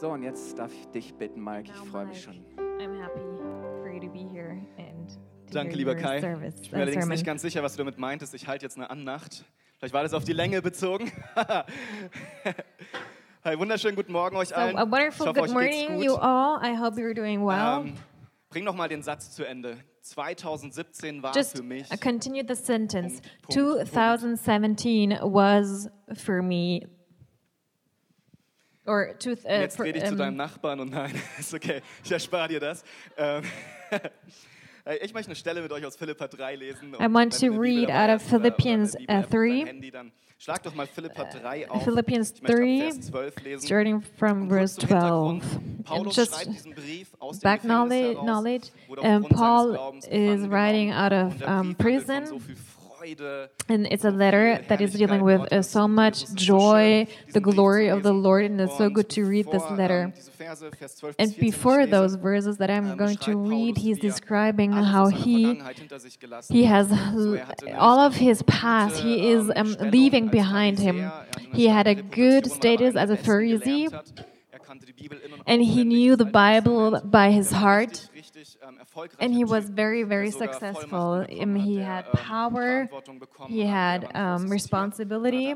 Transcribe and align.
So, 0.00 0.10
und 0.10 0.22
jetzt 0.22 0.58
darf 0.58 0.72
ich 0.72 0.86
dich 0.88 1.14
bitten, 1.14 1.42
Mike. 1.42 1.70
Ich 1.74 1.90
freue 1.90 2.06
mich 2.06 2.22
schon. 2.22 2.34
I'm 2.78 3.00
happy 3.00 3.20
for 3.80 3.90
you 3.90 4.00
to 4.00 4.08
be 4.08 4.18
here 4.30 4.58
and 4.78 5.08
to 5.10 5.18
Danke, 5.54 5.74
lieber 5.76 5.94
Kai. 5.94 6.20
service, 6.20 6.54
Ich 6.60 6.70
bin 6.70 6.80
allerdings 6.80 7.02
sermon. 7.04 7.14
nicht 7.16 7.24
ganz 7.24 7.40
sicher, 7.42 7.62
was 7.62 7.72
du 7.72 7.78
damit 7.78 7.96
meintest. 7.98 8.34
Ich 8.34 8.46
halte 8.46 8.66
jetzt 8.66 8.76
eine 8.76 8.90
Annacht. 8.90 9.44
Vielleicht 9.78 9.94
war 9.94 10.02
das 10.02 10.12
auf 10.12 10.24
die 10.24 10.34
Länge 10.34 10.60
bezogen. 10.60 11.10
Hi, 13.44 13.58
wunderschönen 13.58 13.96
guten 13.96 14.12
Morgen 14.12 14.36
euch 14.36 14.48
So, 14.48 14.54
allen. 14.56 14.76
a 14.76 14.84
ich 14.84 14.90
wonderful 14.90 15.26
hoffe, 15.28 15.40
good 15.40 15.48
euch 15.50 15.54
geht's 15.66 15.78
morning, 15.78 15.96
gut. 15.96 16.04
you 16.04 16.14
all. 16.16 16.58
I 16.62 16.76
hope 16.76 17.00
you're 17.00 17.14
doing 17.14 17.46
well. 17.46 17.86
Ähm, 17.86 17.94
bring 18.50 18.64
noch 18.64 18.74
mal 18.74 18.88
den 18.88 19.02
Satz 19.02 19.30
zu 19.30 19.44
Ende. 19.46 19.78
2017 20.02 21.22
war 21.22 21.34
Just 21.34 21.56
für 21.56 21.62
mich. 21.62 21.88
continue 22.00 22.44
the 22.46 22.54
sentence. 22.54 23.20
Punkt, 23.22 23.54
Punkt, 23.54 23.76
Punkt. 23.78 23.92
2017 23.92 25.18
was 25.22 25.88
for 26.14 26.42
me. 26.42 26.82
Or 28.86 29.18
to, 29.18 29.30
uh, 29.30 29.34
Jetzt 29.48 29.80
rede 29.80 29.98
ich 29.98 30.04
zu 30.04 30.12
um, 30.12 30.18
deinem 30.18 30.36
Nachbarn 30.36 30.80
und 30.80 30.90
nein, 30.90 31.14
ist 31.38 31.52
okay, 31.54 31.80
ich 32.04 32.12
erspare 32.12 32.48
dir 32.48 32.60
das. 32.60 32.84
Ähm, 33.16 33.42
Ich 35.02 35.12
möchte 35.12 35.30
eine 35.30 35.34
Stelle 35.34 35.62
mit 35.62 35.72
euch 35.72 35.84
aus 35.84 35.96
Philipper 35.96 36.28
3 36.28 36.54
lesen. 36.54 36.94
I 36.94 37.12
want 37.12 37.32
to 37.40 37.40
du 37.40 37.46
eine 37.54 37.60
Bibel 37.60 37.86
read 37.86 37.90
out 37.90 38.08
of 38.08 38.22
hast 38.22 38.32
oder- 38.34 38.38
oder 38.38 38.44
eine 38.44 38.54
Philippians, 38.54 38.94
uh, 38.94 39.30
3. 39.30 39.66
Handy, 39.66 39.90
dann 39.90 40.12
schlag 40.38 40.62
doch 40.62 40.74
mal 40.76 40.86
Philipper 40.86 41.24
3 41.24 41.68
auf. 41.68 41.82
Philippians 41.82 42.34
ich 42.36 42.42
möchte 42.42 42.54
ab 42.54 42.60
3, 42.60 42.78
Vers 42.78 43.00
12 43.00 43.42
lesen. 43.42 43.66
starting 43.66 44.00
from 44.16 44.48
verse 44.48 44.76
kurz 44.76 44.88
zum 44.88 44.88
Hintergrund. 44.88 45.42
12. 45.42 45.56
And 45.56 45.84
Paulus 45.84 46.16
just 46.16 46.34
schreibt 46.34 46.52
diesen 46.52 46.74
Brief 46.76 47.08
aus 47.18 47.38
dem 47.40 47.50
back 47.50 47.60
knowledge, 47.62 48.20
knowledge 48.20 48.68
um, 48.88 49.24
Paul 49.24 49.98
is 50.08 50.48
writing 50.48 50.92
out 50.92 51.12
of 51.12 51.42
um, 51.42 51.74
Brief 51.74 52.06
handelt 52.06 52.28
prison. 52.28 52.40
Von 53.06 53.16
so 53.16 53.16
viel 53.16 53.16
Freude, 53.16 53.50
And 53.68 53.86
it's 53.90 54.04
a 54.04 54.10
letter 54.10 54.62
that 54.68 54.80
is 54.80 54.92
dealing 54.92 55.22
with 55.22 55.52
uh, 55.52 55.62
so 55.62 55.88
much 55.88 56.32
joy, 56.34 57.06
the 57.32 57.40
glory 57.40 57.88
of 57.88 58.02
the 58.02 58.12
Lord, 58.12 58.44
and 58.44 58.60
it's 58.60 58.76
so 58.76 58.88
good 58.88 59.08
to 59.10 59.24
read 59.24 59.46
this 59.50 59.62
letter. 59.70 60.12
And 61.18 61.36
before 61.36 61.86
those 61.86 62.14
verses 62.14 62.58
that 62.58 62.70
I'm 62.70 62.96
going 62.96 63.16
to 63.18 63.36
read, 63.36 63.78
he's 63.78 63.98
describing 63.98 64.72
how 64.72 65.08
he 65.08 65.62
he 66.48 66.64
has 66.64 66.92
all 67.76 67.98
of 67.98 68.16
his 68.16 68.42
past. 68.42 68.96
He 68.96 69.30
is 69.30 69.50
um, 69.54 69.76
leaving 69.80 70.28
behind 70.28 70.78
him. 70.78 71.10
He 71.52 71.68
had 71.68 71.86
a 71.86 71.94
good 71.94 72.50
status 72.50 72.96
as 72.96 73.10
a 73.10 73.16
Pharisee, 73.16 73.88
and 75.46 75.62
he 75.62 75.84
knew 75.84 76.16
the 76.16 76.24
Bible 76.24 77.00
by 77.04 77.30
his 77.30 77.52
heart. 77.52 78.08
And 79.18 79.34
he 79.34 79.44
was 79.44 79.68
very, 79.68 80.02
very 80.02 80.30
successful. 80.30 81.24
He 81.28 81.76
had 81.78 82.10
power, 82.12 82.88
he 83.48 83.60
had 83.62 84.10
um, 84.14 84.48
responsibility, 84.48 85.54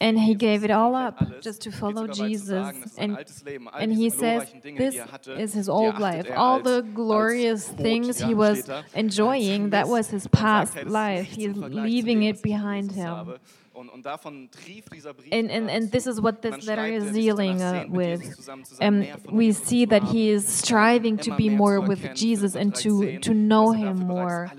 and 0.00 0.18
he 0.18 0.34
gave 0.34 0.64
it 0.64 0.70
all 0.70 0.94
up 0.94 1.40
just 1.40 1.62
to 1.62 1.72
follow 1.72 2.06
Jesus. 2.06 2.94
And, 2.96 3.24
and 3.78 3.92
he 3.92 4.10
says 4.10 4.52
this 4.62 4.96
is 5.28 5.52
his 5.52 5.68
old 5.68 5.98
life. 5.98 6.26
All 6.36 6.60
the 6.60 6.82
glorious 6.82 7.68
things 7.68 8.20
he 8.20 8.34
was 8.34 8.68
enjoying, 8.94 9.70
that 9.70 9.88
was 9.88 10.10
his 10.10 10.26
past 10.28 10.84
life. 10.84 11.26
He's 11.26 11.56
leaving 11.56 12.22
it 12.22 12.42
behind 12.42 12.92
him. 12.92 13.38
And, 15.32 15.50
and, 15.50 15.70
and 15.70 15.90
this 15.90 16.06
is 16.06 16.20
what 16.20 16.42
this 16.42 16.66
letter 16.66 16.86
is 16.86 17.12
dealing 17.12 17.62
uh, 17.62 17.84
with. 17.88 18.48
Um, 18.80 19.06
we 19.30 19.52
see 19.52 19.84
that 19.86 20.02
he 20.04 20.30
is 20.30 20.46
striving 20.46 21.16
to 21.18 21.34
be 21.36 21.48
more 21.48 21.80
with 21.80 22.14
Jesus 22.14 22.54
and 22.54 22.74
to, 22.76 23.18
to 23.20 23.34
know 23.34 23.72
him 23.72 23.98
more, 23.98 24.50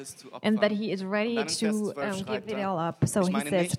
and 0.44 0.60
that 0.60 0.72
he 0.72 0.92
is 0.92 1.04
ready 1.04 1.44
to 1.46 1.94
um, 1.98 2.22
give 2.24 2.48
it 2.48 2.62
all 2.62 2.80
up. 2.80 3.08
So 3.08 3.26
he 3.26 3.40
says, 3.50 3.76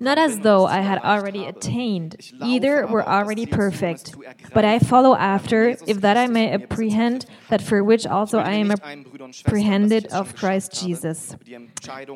Not 0.00 0.18
as 0.18 0.40
though 0.40 0.66
I 0.66 0.80
had 0.80 0.98
already 0.98 1.44
attained, 1.44 2.16
either 2.42 2.86
were 2.86 3.06
already 3.06 3.46
perfect, 3.46 4.14
but 4.52 4.64
I 4.64 4.78
follow 4.78 5.14
after, 5.16 5.76
if 5.86 6.00
that 6.00 6.16
I 6.16 6.26
may 6.26 6.52
apprehend 6.52 7.26
that 7.48 7.62
for 7.62 7.82
which 7.82 8.06
also 8.06 8.38
I 8.38 8.54
am 8.54 8.70
apprehended 8.70 10.06
of 10.06 10.34
Christ 10.36 10.80
Jesus. 10.80 11.36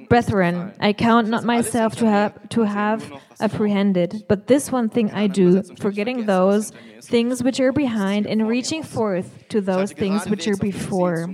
Brethren, 0.09 0.75
I 0.81 0.93
count 0.93 1.29
not 1.29 1.45
myself 1.45 1.97
to 1.97 2.07
have 2.07 2.49
to 2.51 2.58
have 2.63 3.11
apprehended, 3.41 4.25
but 4.29 4.47
this 4.47 4.71
one 4.73 4.89
thing 4.89 5.11
I 5.13 5.27
do, 5.27 5.63
forgetting 5.79 6.27
those 6.27 6.73
things 7.03 7.43
which 7.43 7.61
are 7.61 7.73
behind 7.73 8.27
and 8.27 8.49
reaching 8.49 8.83
forth 8.83 9.49
to 9.49 9.61
those 9.61 9.93
things 9.93 10.29
which 10.29 10.47
are 10.49 10.57
before. 10.57 11.29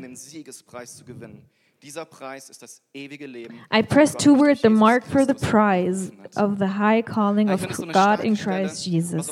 I 3.70 3.82
press 3.82 4.14
toward 4.14 4.58
the 4.62 4.70
mark 4.70 5.04
for 5.04 5.26
the 5.26 5.34
prize 5.34 6.10
of 6.34 6.58
the 6.58 6.66
high 6.68 7.02
calling 7.02 7.50
of 7.50 7.60
God 7.92 8.20
in 8.24 8.36
Christ 8.36 8.84
Jesus. 8.86 9.28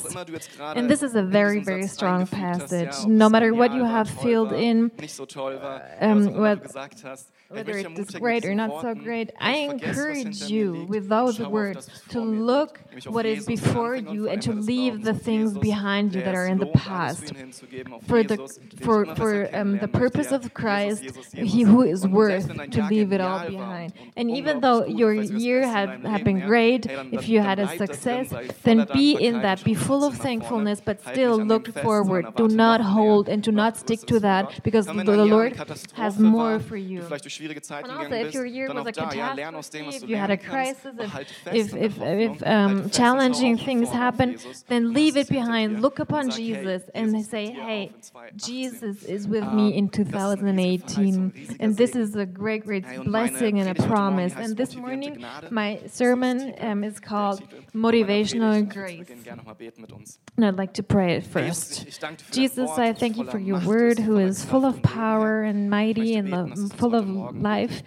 And 0.60 0.90
this 0.90 1.02
is 1.02 1.14
a 1.14 1.22
very, 1.22 1.60
very 1.60 1.86
strong 1.86 2.26
passage. 2.26 3.06
No 3.06 3.30
matter 3.30 3.54
what 3.54 3.72
you 3.72 3.84
have 3.84 4.10
filled 4.10 4.52
in, 4.52 4.90
um, 6.00 6.36
what- 6.36 6.62
whether 7.52 7.76
it 7.78 7.98
is 7.98 8.10
great 8.10 8.44
or 8.44 8.54
not 8.54 8.80
so 8.82 8.94
great, 8.94 9.30
I 9.40 9.54
encourage 9.56 10.42
you 10.42 10.86
with 10.88 11.08
those 11.08 11.38
words 11.38 11.88
to 12.10 12.20
look 12.20 12.80
what 13.06 13.26
is 13.26 13.46
before 13.46 13.96
you 13.96 14.28
and 14.28 14.40
to 14.42 14.52
leave 14.52 15.04
the 15.04 15.14
things 15.14 15.56
behind 15.58 16.14
you 16.14 16.22
that 16.22 16.34
are 16.34 16.46
in 16.46 16.58
the 16.58 16.66
past. 16.66 17.32
For 18.06 18.22
the 18.22 18.36
for 18.80 19.14
for 19.16 19.32
um, 19.54 19.78
the 19.78 19.88
purpose 19.88 20.32
of 20.32 20.54
Christ, 20.54 21.02
he 21.32 21.62
who 21.62 21.82
is 21.82 22.06
worth 22.06 22.46
to 22.70 22.80
leave 22.92 23.12
it 23.12 23.20
all 23.20 23.46
behind. 23.48 23.92
And 24.16 24.30
even 24.30 24.60
though 24.60 24.84
your 24.86 25.12
year 25.14 25.66
had, 25.66 26.04
had 26.04 26.24
been 26.24 26.40
great, 26.40 26.86
if 26.86 27.28
you 27.28 27.40
had 27.40 27.58
a 27.58 27.68
success, 27.76 28.32
then 28.62 28.86
be 28.92 29.12
in 29.14 29.42
that, 29.42 29.62
be 29.64 29.74
full 29.74 30.04
of 30.04 30.16
thankfulness, 30.16 30.80
but 30.84 31.00
still 31.00 31.36
look 31.36 31.68
forward. 31.86 32.34
Do 32.36 32.48
not 32.48 32.80
hold 32.80 33.28
and 33.28 33.42
do 33.42 33.52
not 33.52 33.76
stick 33.76 34.00
to 34.06 34.20
that, 34.20 34.62
because 34.62 34.86
the, 34.86 35.04
the 35.04 35.24
Lord 35.24 35.56
has 35.94 36.18
more 36.18 36.58
for 36.58 36.76
you. 36.76 37.02
And 37.42 37.92
also, 37.92 38.14
if 38.14 38.34
your 38.34 38.46
year 38.46 38.72
was 38.72 38.86
a 38.86 38.92
catastrophe, 38.92 39.96
if 39.96 40.08
you 40.08 40.16
had 40.16 40.30
a 40.30 40.36
crisis, 40.36 40.94
if, 40.98 41.74
if, 41.74 41.74
if, 41.74 42.00
if 42.00 42.46
um, 42.46 42.90
challenging 42.90 43.58
things 43.58 43.88
happen, 43.90 44.38
then 44.68 44.92
leave 44.92 45.16
it 45.16 45.28
behind. 45.28 45.80
Look 45.80 45.98
upon 45.98 46.30
Jesus 46.30 46.82
and 46.94 47.24
say, 47.24 47.50
hey, 47.50 47.92
Jesus 48.36 49.02
is 49.04 49.26
with 49.26 49.46
me 49.52 49.74
in 49.74 49.88
2018. 49.88 51.56
And 51.60 51.76
this 51.76 51.96
is 51.96 52.14
a 52.16 52.26
great, 52.26 52.64
great 52.64 52.84
blessing 53.04 53.58
and 53.60 53.68
a 53.68 53.82
promise. 53.82 54.34
And 54.36 54.56
this 54.56 54.76
morning, 54.76 55.24
my 55.50 55.80
sermon 55.86 56.54
um, 56.58 56.84
is 56.84 57.00
called 57.00 57.42
Motivational 57.74 58.68
Grace. 58.68 59.08
And 60.36 60.44
I'd 60.46 60.56
like 60.56 60.74
to 60.74 60.82
pray 60.82 61.16
it 61.16 61.24
first. 61.24 61.86
Jesus, 62.32 62.70
I 62.70 62.92
thank 62.92 63.16
you 63.16 63.24
for 63.24 63.38
your 63.38 63.60
word, 63.60 63.98
who 63.98 64.18
is 64.18 64.44
full 64.44 64.64
of 64.64 64.82
power 64.82 65.42
and 65.42 65.70
mighty 65.70 66.14
and 66.14 66.72
full 66.74 66.94
of 66.94 67.08
life. 67.36 67.82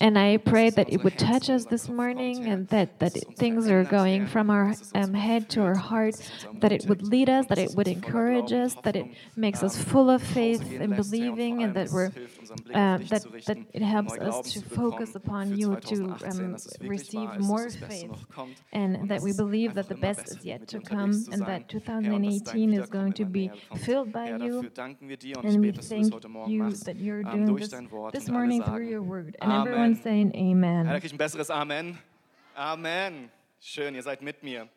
And 0.00 0.18
I 0.18 0.36
pray 0.38 0.70
that 0.70 0.92
it 0.92 1.04
would 1.04 1.18
touch 1.18 1.48
us 1.50 1.66
this 1.66 1.88
morning 1.88 2.46
and 2.46 2.68
that, 2.68 2.98
that 3.00 3.16
it- 3.16 3.36
things 3.36 3.68
are 3.68 3.84
going 3.84 4.26
from 4.26 4.50
our 4.50 4.74
um, 4.94 5.14
head 5.14 5.48
to 5.50 5.62
our 5.62 5.76
heart, 5.76 6.14
that 6.60 6.72
it 6.72 6.86
would 6.88 7.02
lead 7.02 7.28
us, 7.30 7.46
that 7.46 7.58
it 7.58 7.74
would 7.76 7.88
encourage 7.88 8.52
us, 8.52 8.74
that 8.82 8.96
it 8.96 9.06
makes 9.36 9.62
us 9.62 9.80
full 9.80 10.10
of 10.10 10.22
faith 10.22 10.62
and 10.80 10.96
believing, 10.96 11.62
and 11.62 11.74
that 11.74 11.90
we're 11.92 12.10
uh, 12.74 12.98
that, 13.10 13.22
that 13.46 13.58
it 13.72 13.82
helps 13.82 14.14
us 14.18 14.52
to 14.52 14.60
focus 14.62 15.14
upon 15.14 15.56
you 15.56 15.76
to 15.76 15.94
um, 16.26 16.56
receive 16.80 17.28
more 17.38 17.70
faith, 17.70 18.10
and 18.72 19.08
that 19.08 19.20
we 19.22 19.27
believe 19.34 19.74
that 19.74 19.88
the 19.88 19.94
best 19.94 20.28
is 20.28 20.44
yet 20.44 20.66
to 20.68 20.80
come, 20.80 21.10
and 21.32 21.42
that 21.46 21.68
2018 21.68 22.72
is 22.74 22.88
going 22.88 23.12
to 23.14 23.24
be 23.24 23.50
filled 23.76 24.12
by 24.12 24.28
you. 24.28 24.60
And 24.60 24.62
we 24.62 24.68
thank 24.68 25.00
you 25.00 25.08
that 25.16 26.96
you're 26.96 27.22
doing 27.22 27.56
this 27.56 27.72
this 28.12 28.28
morning 28.28 28.62
through 28.62 28.88
your 28.88 29.02
word. 29.02 29.36
And 29.40 29.52
Amen. 29.52 29.66
everyone 29.66 29.94
saying 30.02 30.32
Ja, 30.34 30.40
da 30.40 30.50
amen. 30.50 30.86
krieg 30.86 31.04
ich 31.04 31.12
ein 31.12 31.18
besseres 31.18 31.50
Amen. 31.50 31.98
Amen. 32.56 33.30
Schön, 33.60 33.94
ihr 33.94 34.02
seid 34.02 34.22
mit 34.22 34.42
mir. 34.42 34.68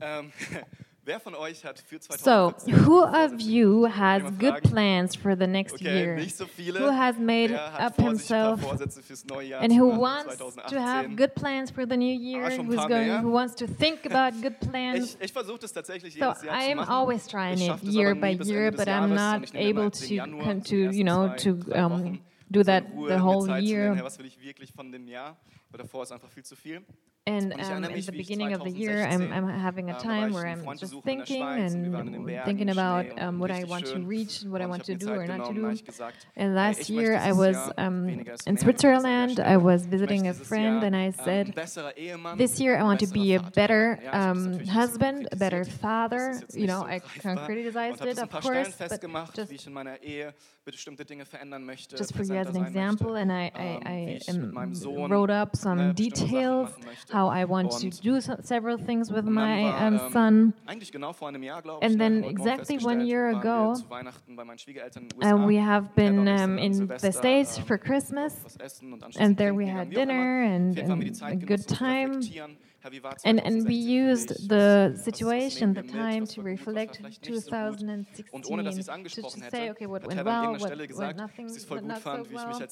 Ähm, 0.00 0.32
wer 1.08 1.18
von 1.18 1.34
euch 1.34 1.64
hat 1.64 1.78
für 1.80 1.98
So, 2.00 2.52
who 2.84 3.02
of 3.02 3.40
you 3.40 3.86
has 3.88 4.22
Kann 4.22 4.34
ich 4.34 4.42
mal 4.42 4.52
good 4.52 4.62
plans 4.70 5.16
for 5.16 5.36
the 5.36 5.46
next 5.46 5.80
year? 5.80 6.16
nicht 6.16 6.36
so 6.36 6.44
viele. 6.46 6.78
Who 6.80 6.92
has 6.92 7.16
made 7.18 7.58
up 7.58 7.96
vor, 7.96 8.14
sich 8.14 8.30
ein 8.30 8.36
paar 8.36 8.50
himself 8.50 8.60
Vorsätze 8.60 9.02
fürs 9.02 9.24
neue 9.24 9.48
Jahr 9.48 9.62
and 9.62 9.72
who 9.72 9.98
wants 9.98 10.36
to 10.36 10.78
have 10.78 11.08
good 11.16 11.34
plans 11.34 11.70
for 11.70 11.86
the 11.88 11.96
new 11.96 12.04
year? 12.04 12.44
Ah, 12.44 12.48
ein 12.48 12.68
Who's 12.68 12.86
going? 12.86 13.24
Who 13.24 13.32
wants 13.32 13.54
to 13.56 13.66
think 13.66 14.04
about 14.04 14.40
good 14.42 14.60
plans? 14.70 15.14
Ich, 15.14 15.24
ich 15.24 15.32
versuche 15.32 15.60
das 15.60 15.72
tatsächlich 15.72 16.14
So 16.14 16.26
I 16.46 16.70
am 16.70 16.78
always 16.80 17.26
trying 17.26 17.58
it 17.58 17.82
year 17.82 18.14
by 18.14 18.32
year, 18.44 18.70
but 18.70 18.86
I'm 18.86 19.08
not 19.08 19.36
und 19.38 19.44
ich 19.44 19.52
nehme 19.54 19.70
immer 19.70 19.80
able 19.80 19.90
to 19.90 20.44
come 20.44 20.62
to 20.62 20.76
you 20.76 21.04
know 21.04 21.34
to 21.38 21.58
um, 21.74 22.20
do 22.50 22.62
that 22.62 22.84
the 23.08 23.18
whole 23.18 23.46
Zeit 23.46 23.64
zu 23.64 23.72
nehmen. 23.72 23.96
year. 23.96 25.32
Hey, 25.70 25.76
was 25.76 25.76
will 25.76 25.76
ich 25.76 25.76
wirklich 25.76 25.76
von 25.76 25.76
dem 25.76 25.76
Jahr? 25.76 25.76
weil 25.76 25.78
davor 25.78 26.02
ist 26.02 26.12
einfach 26.12 26.30
viel 26.30 26.44
zu 26.44 26.56
viel. 26.56 26.82
And 27.28 27.52
um, 27.52 27.84
at 27.84 28.06
the 28.06 28.12
beginning 28.12 28.54
of 28.54 28.64
the 28.64 28.70
year, 28.70 29.06
I'm, 29.06 29.30
I'm 29.30 29.46
having 29.48 29.90
a 29.90 29.98
time 29.98 30.32
where 30.32 30.46
I'm 30.46 30.64
just 30.78 30.94
thinking 31.04 31.42
and 31.42 32.26
thinking 32.46 32.70
about 32.70 33.04
um, 33.20 33.38
what 33.38 33.50
I 33.50 33.64
want 33.64 33.84
to 33.88 33.98
reach, 34.00 34.44
what 34.44 34.62
I 34.62 34.66
want 34.66 34.84
to 34.84 34.94
do 34.94 35.10
or 35.10 35.26
not 35.26 35.48
to 35.48 35.52
do. 35.52 35.76
And 36.36 36.54
last 36.54 36.88
year, 36.88 37.16
I 37.16 37.32
was 37.32 37.56
um, 37.76 38.24
in 38.46 38.56
Switzerland. 38.56 39.40
I 39.40 39.58
was 39.58 39.84
visiting 39.84 40.26
a 40.28 40.32
friend, 40.32 40.82
and 40.82 40.96
I 40.96 41.08
ähm, 41.08 41.22
said, 41.22 41.54
"This 42.38 42.60
year, 42.60 42.78
I 42.78 42.82
want 42.82 43.00
to 43.00 43.08
be 43.08 43.34
a 43.34 43.40
better 43.40 43.98
um, 44.10 44.64
husband, 44.64 45.28
a 45.30 45.36
better 45.36 45.66
father." 45.66 46.40
You 46.54 46.66
know, 46.66 46.82
I 46.82 47.00
concretized 47.00 48.06
it, 48.06 48.18
of 48.18 48.30
course, 48.30 48.74
but 48.78 49.02
just 49.34 49.58
just 51.96 52.14
for 52.14 52.22
you 52.22 52.36
as 52.36 52.48
an 52.48 52.64
example, 52.64 53.14
and 53.16 53.30
I, 53.30 53.50
I, 53.54 53.80
I 53.86 55.08
wrote 55.08 55.30
up 55.30 55.57
some 55.58 55.92
details 55.92 56.70
how 57.10 57.28
I 57.28 57.44
want 57.44 57.72
to 57.80 57.90
do 57.90 58.20
so, 58.20 58.36
several 58.42 58.78
things 58.78 59.10
with 59.10 59.24
my 59.24 59.64
um, 59.86 59.98
ähm, 59.98 60.12
son. 60.12 60.54
And 61.82 62.00
then 62.00 62.24
exactly 62.24 62.78
one 62.78 63.00
year 63.06 63.30
ago, 63.30 63.76
uh, 65.22 65.36
we 65.36 65.56
have 65.56 65.94
been 65.94 66.28
um, 66.28 66.58
in 66.58 66.86
the 66.86 67.12
States 67.12 67.58
for 67.58 67.76
Christmas, 67.78 68.34
and 69.18 69.36
there 69.36 69.54
we 69.54 69.66
had 69.66 69.90
dinner 69.90 70.42
and, 70.42 70.78
and 70.78 71.22
a 71.22 71.36
good 71.36 71.66
time. 71.66 72.22
And, 73.24 73.44
and 73.44 73.66
we 73.66 73.74
used 73.74 74.48
the 74.48 74.94
situation, 75.02 75.74
the 75.74 75.82
time 75.82 76.26
to 76.26 76.42
reflect 76.42 77.00
2016, 77.22 79.04
to, 79.04 79.22
to 79.22 79.50
say, 79.50 79.70
okay, 79.70 79.86
what 79.86 80.06
went 80.06 80.24
well, 80.24 80.52
what 80.52 80.78
went 80.96 81.16
nothing, 81.16 81.48
what 81.68 81.84
not 81.84 82.02
so 82.02 82.24
well. 82.32 82.62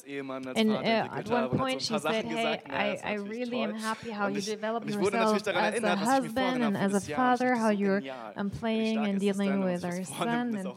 And 0.55 0.70
uh, 0.70 1.08
at 1.12 1.29
one 1.29 1.49
point 1.50 1.82
she 1.82 1.99
said, 1.99 2.25
hey, 2.25 2.61
I, 2.70 2.99
I 3.03 3.12
really 3.14 3.61
am 3.61 3.75
happy 3.75 4.11
how 4.11 4.29
you 4.29 4.41
developed 4.41 4.88
yourself 4.88 5.47
as 5.49 5.82
a 5.82 5.97
husband 5.97 6.62
and 6.62 6.76
as 6.76 6.94
a 6.94 7.00
father, 7.00 7.56
how 7.56 7.70
you're 7.70 8.03
um, 8.37 8.49
playing 8.50 9.05
and 9.06 9.19
dealing 9.19 9.64
with 9.64 9.85
our 9.85 10.05
son. 10.05 10.55
And 10.55 10.69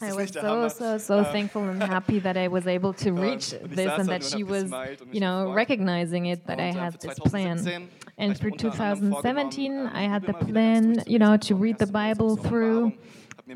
I 0.00 0.12
was 0.12 0.30
so, 0.30 0.68
so, 0.68 0.98
so 0.98 1.24
ähm, 1.24 1.32
thankful 1.32 1.62
and 1.68 1.82
happy 1.82 2.20
that 2.20 2.36
I 2.36 2.48
was 2.48 2.66
able 2.66 2.92
to 2.94 3.12
reach 3.26 3.50
this 3.62 3.90
and 3.98 4.08
that 4.08 4.22
she 4.22 4.44
was, 4.44 4.72
you 5.12 5.20
know, 5.20 5.52
recognizing 5.52 6.26
it, 6.26 6.46
that 6.46 6.60
I 6.60 6.70
had 6.72 7.00
this 7.00 7.18
plan. 7.18 7.88
And 8.16 8.27
for 8.34 8.50
2017, 8.50 9.86
I 9.86 10.02
had 10.02 10.26
the 10.26 10.34
plan, 10.34 11.02
you 11.06 11.18
know, 11.18 11.36
to 11.38 11.54
read 11.54 11.78
the 11.78 11.86
Bible 11.86 12.36
through 12.36 12.92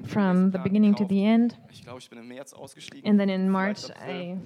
from 0.01 0.51
the 0.51 0.59
beginning 0.59 0.95
to 0.95 1.05
the 1.05 1.25
end. 1.25 1.57
And 3.05 3.19
then 3.21 3.29
in 3.31 3.51
March, 3.51 3.85
I, 4.01 4.37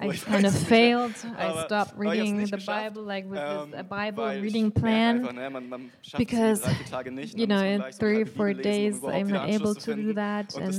I 0.00 0.06
kind 0.24 0.46
of 0.46 0.54
failed. 0.68 1.14
I 1.36 1.64
stopped 1.64 1.94
reading 1.96 2.36
the 2.50 2.56
Bible, 2.66 3.02
like 3.02 3.24
with 3.24 3.38
this 3.70 3.80
a 3.80 3.84
Bible 3.84 4.24
reading 4.42 4.70
plan, 4.70 5.22
because, 6.18 6.62
you 7.34 7.46
know, 7.46 7.62
in 7.62 7.80
three 7.92 8.22
or 8.22 8.26
four 8.26 8.52
days, 8.52 9.00
I'm 9.04 9.28
not 9.28 9.48
able 9.48 9.74
to 9.74 9.94
do 9.94 10.12
that. 10.14 10.54
And, 10.56 10.74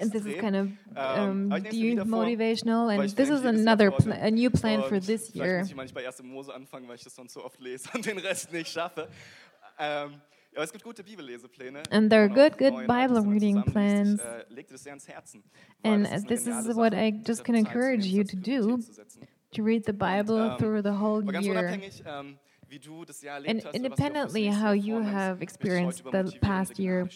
and 0.00 0.12
this 0.12 0.24
is 0.26 0.40
kind 0.40 0.56
of 0.56 0.66
um, 0.96 1.50
demotivational. 2.06 2.92
And 2.92 3.02
this 3.16 3.28
is 3.28 3.44
another, 3.44 3.90
a 4.20 4.30
new 4.30 4.50
plan 4.50 4.82
for 4.88 4.98
this 5.00 5.34
year. 5.34 5.64
Aber 10.54 10.64
es 10.64 10.72
gibt 10.72 10.84
gute 10.84 11.02
Bibellesepläne. 11.02 11.82
And 11.90 12.10
there 12.10 12.22
are 12.22 12.28
good, 12.28 12.58
good 12.58 12.86
Bible 12.86 13.22
reading 13.22 13.62
plans. 13.62 14.20
And 15.82 16.06
uh, 16.06 16.18
this 16.28 16.46
is 16.46 16.74
what 16.74 16.94
I 16.94 17.10
just 17.10 17.44
can 17.44 17.54
encourage 17.54 18.06
you 18.06 18.22
to 18.24 18.36
do, 18.36 18.78
to 19.52 19.62
read 19.62 19.84
the 19.84 19.92
Bible 19.92 20.36
ähm, 20.36 20.58
through 20.58 20.82
the 20.82 20.92
whole 20.92 21.22
year. 21.42 21.80
Ähm, 22.06 22.38
and 23.46 23.62
independently 23.74 24.46
how 24.46 24.72
you 24.72 25.02
have 25.02 25.42
experienced 25.42 26.04
the 26.04 26.32
past 26.40 26.78
year, 26.78 27.08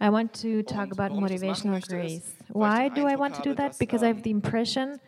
I 0.00 0.10
want 0.10 0.32
to 0.42 0.62
talk 0.64 0.90
about 0.90 1.12
motivational 1.12 1.80
grace. 1.86 2.34
Why 2.48 2.88
do 2.88 3.06
I 3.06 3.14
want 3.14 3.34
to 3.36 3.42
do 3.42 3.54
that? 3.54 3.78
Because 3.78 4.02
I 4.02 4.08
have 4.08 4.22
the 4.22 4.30
ähm, 4.30 4.42
impression 4.42 5.00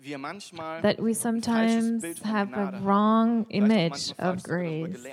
that 0.00 0.96
we 0.98 1.12
sometimes 1.12 2.04
have 2.22 2.52
a 2.52 2.80
wrong 2.82 3.46
image 3.50 4.12
of 4.18 4.42
grace. 4.42 5.04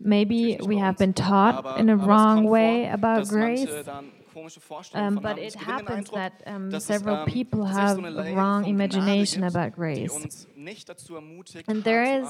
Maybe 0.00 0.58
we 0.62 0.78
have 0.78 0.98
been 0.98 1.12
taught 1.12 1.78
in 1.78 1.88
a 1.88 1.96
wrong 1.96 2.44
way 2.44 2.88
about 2.88 3.28
grace. 3.28 3.68
Um, 4.94 5.16
but 5.16 5.38
it 5.38 5.54
happens 5.54 6.08
that 6.10 6.42
um, 6.46 6.80
several 6.80 7.16
ähm, 7.18 7.26
people 7.26 7.66
have 7.66 8.02
a 8.02 8.32
wrong 8.34 8.64
imagination 8.64 9.44
about 9.44 9.72
grace. 9.72 10.46
And 11.68 11.84
there 11.84 12.02
is 12.02 12.26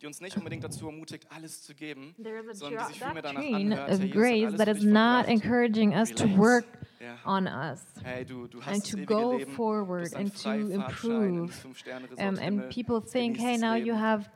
die 0.00 0.06
uns 0.06 0.20
nicht 0.20 0.36
unbedingt 0.36 0.62
dazu 0.62 0.86
ermutigt, 0.86 1.26
alles 1.28 1.62
zu 1.62 1.74
geben, 1.74 2.14
sondern 2.52 2.86
die 2.86 2.92
sich 2.92 3.02
vielmehr 3.02 3.22
danach 3.22 3.42
anhört, 3.42 3.90
of 3.90 4.10
grace 4.10 4.56
that 4.56 4.68
is 4.68 4.84
not 4.84 5.26
encouraging 5.26 5.92
us 5.92 6.10
to 6.10 6.26
work 6.36 6.66
on 7.24 7.46
us. 7.46 7.82
Hey, 8.04 8.24
du, 8.24 8.48
du 8.48 8.60
and 8.66 8.84
to 8.84 8.96
go 9.04 9.38
forward 9.56 10.12
and 10.14 10.34
to 10.36 10.50
improve. 10.50 11.66
Um, 12.18 12.38
and 12.38 12.70
people 12.70 13.00
think, 13.00 13.36
hey, 13.38 13.56
now 13.56 13.74
you 13.74 13.94
have 13.94 14.28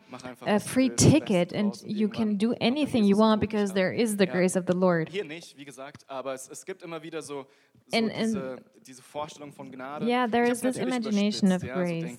a 0.47 0.61
free 0.61 0.91
ticket 0.91 1.53
and 1.53 1.81
you 1.85 2.09
can 2.09 2.37
do 2.37 2.55
anything 2.61 3.05
you 3.05 3.17
want 3.17 3.41
because 3.41 3.73
there 3.73 3.93
is 3.93 4.17
the 4.17 4.27
grace 4.27 4.57
of 4.57 4.67
the 4.67 4.77
Lord. 4.77 5.09
Hier 5.09 5.25
nicht, 5.25 5.57
wie 5.57 5.65
gesagt, 5.65 6.05
aber 6.09 6.35
es, 6.35 6.49
es 6.49 6.65
gibt 6.65 6.83
so, 6.83 6.89
so 7.23 7.47
and, 7.93 8.11
and 8.13 8.35
diese, 8.35 8.57
diese 8.87 9.03
Vorstellung 9.03 9.53
von 9.53 9.71
Gnade. 9.71 10.07
Yeah, 10.07 10.27
there 10.27 10.45
is 10.45 10.61
this 10.61 10.77
imagination 10.77 11.53
of 11.53 11.63
grace. 11.63 12.19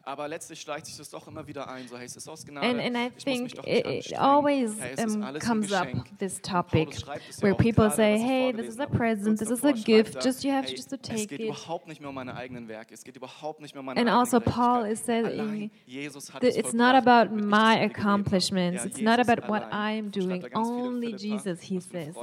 Ja, 0.00 0.06
so 0.06 0.06
denkt 0.06 0.06
keiner. 0.06 0.06
Aber 0.06 0.28
letztlich 0.28 0.60
schleicht 0.60 0.86
sich 0.86 0.96
das 0.96 1.10
doch 1.10 1.26
immer 1.28 1.46
wieder 1.46 1.68
ein. 1.68 1.86
So, 1.88 1.96
hey, 1.96 2.06
es 2.06 2.16
ist 2.16 2.28
aus 2.28 2.44
Gnade. 2.44 2.66
And, 2.66 2.80
and 2.80 2.96
I 2.96 3.10
think 3.10 3.54
it, 3.66 3.86
it 3.86 4.18
always 4.18 4.76
um, 4.98 5.38
comes 5.38 5.72
up 5.72 5.88
this 6.18 6.40
topic 6.40 6.96
where 7.40 7.54
people 7.54 7.90
say, 7.90 8.18
hey, 8.18 8.52
this 8.52 8.68
is 8.68 8.78
a 8.78 8.86
present, 8.86 9.38
this 9.38 9.50
is 9.50 9.64
a 9.64 9.72
gift, 9.72 10.22
just 10.22 10.44
you 10.44 10.52
have 10.52 10.66
hey, 10.66 10.74
just 10.74 10.90
to 10.90 10.96
take 10.96 11.22
it. 11.22 11.22
Es 11.22 11.28
geht 11.28 11.40
überhaupt 11.40 11.88
nicht 11.88 12.00
mehr 12.00 12.08
um 12.08 12.14
meine 12.14 12.34
eigenen 12.34 12.68
Werke. 12.68 12.94
Es 12.94 13.04
geht 13.04 13.16
überhaupt 13.16 13.60
nicht 13.60 13.74
mehr 13.74 13.80
um 13.80 13.86
meine 13.86 14.00
And 14.00 14.08
also 14.08 14.40
Paul 14.40 14.86
is 14.86 15.04
saying 15.04 15.70
it's 15.86 16.72
not 16.72 16.94
about 16.94 17.34
my 17.34 17.84
accomplishments. 17.84 18.84
It's 18.84 19.00
not 19.00 19.18
about 19.18 19.48
what 19.48 19.72
I'm 19.72 20.10
doing. 20.10 20.44
Only 20.54 21.12
Jesus, 21.12 21.60
he 21.60 21.80
says. 21.80 22.14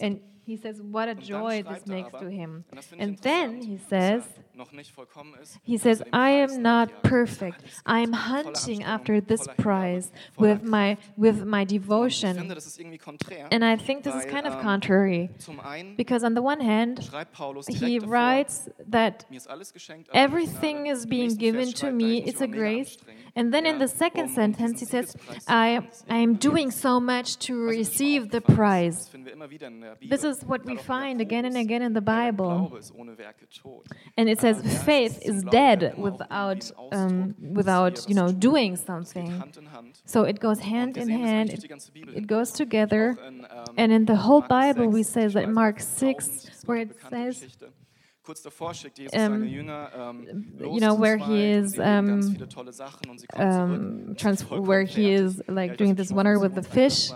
And 0.00 0.20
he 0.50 0.56
says, 0.56 0.82
what 0.82 1.08
a 1.08 1.14
joy 1.14 1.62
this 1.62 1.86
makes 1.86 2.10
to 2.22 2.28
him. 2.28 2.64
And 2.98 3.16
then 3.18 3.62
he 3.62 3.78
says, 3.78 4.24
he 5.62 5.76
says, 5.78 6.02
I 6.12 6.30
am 6.30 6.60
not 6.60 7.04
perfect. 7.04 7.62
I 7.86 8.00
am 8.00 8.12
hunting 8.12 8.82
after 8.82 9.20
this 9.20 9.46
prize 9.58 10.10
with 10.36 10.62
my, 10.64 10.98
with 11.16 11.44
my 11.44 11.62
devotion. 11.64 12.52
And 13.52 13.64
I 13.64 13.76
think 13.76 14.02
this 14.02 14.16
is 14.16 14.24
kind 14.24 14.46
of 14.46 14.54
ähm, 14.54 14.62
contrary. 14.62 15.30
Because 15.96 16.24
on 16.24 16.34
the 16.34 16.42
one 16.42 16.60
hand, 16.60 17.08
he 17.68 18.00
writes 18.00 18.68
that 18.88 19.24
everything 20.12 20.88
is 20.88 21.06
being 21.06 21.36
given 21.36 21.72
to 21.74 21.92
me, 21.92 22.24
it's 22.24 22.40
a 22.40 22.48
grace. 22.48 22.98
And 23.36 23.54
then 23.54 23.66
in 23.66 23.78
the 23.78 23.88
second 23.88 24.26
um 24.30 24.34
sentence, 24.34 24.80
he 24.80 24.86
says, 24.86 25.16
I, 25.46 25.88
I 26.08 26.16
am 26.16 26.34
doing 26.34 26.72
so 26.72 26.98
much 26.98 27.38
to 27.46 27.54
receive 27.54 28.30
the 28.32 28.40
prize. 28.40 29.08
This 30.02 30.24
is 30.24 30.39
what 30.44 30.64
we 30.64 30.76
find 30.76 31.20
again 31.20 31.44
and 31.44 31.56
again 31.56 31.82
in 31.82 31.92
the 31.92 32.00
Bible. 32.00 32.72
And 34.16 34.28
it 34.28 34.40
says, 34.40 34.82
faith 34.84 35.20
is 35.22 35.42
dead 35.44 35.94
without, 35.96 36.70
um, 36.92 37.34
without 37.52 38.08
you 38.08 38.14
know, 38.14 38.32
doing 38.32 38.76
something. 38.76 39.42
So 40.04 40.24
it 40.24 40.40
goes 40.40 40.60
hand 40.60 40.96
in 40.96 41.08
hand, 41.08 41.50
it, 41.50 41.64
it 42.14 42.26
goes 42.26 42.52
together. 42.52 43.16
Ähm, 43.20 43.46
and 43.76 43.92
in 43.92 44.04
the 44.04 44.16
whole 44.16 44.42
Bible, 44.42 44.88
we 44.88 45.02
say 45.02 45.26
that 45.28 45.48
Mark 45.48 45.80
6, 45.80 46.64
where 46.66 46.78
it 46.78 46.96
says, 47.10 47.46
um, 49.12 49.44
you 49.44 50.80
know, 50.80 50.94
where 50.94 51.16
he 51.16 51.50
is, 51.50 51.78
um, 51.80 52.36
um, 53.34 54.16
where 54.50 54.84
he 54.84 55.12
is 55.12 55.42
like 55.48 55.76
doing 55.76 55.94
this 55.94 56.12
wonder 56.12 56.38
with 56.38 56.54
the 56.54 56.62
fish. 56.62 57.10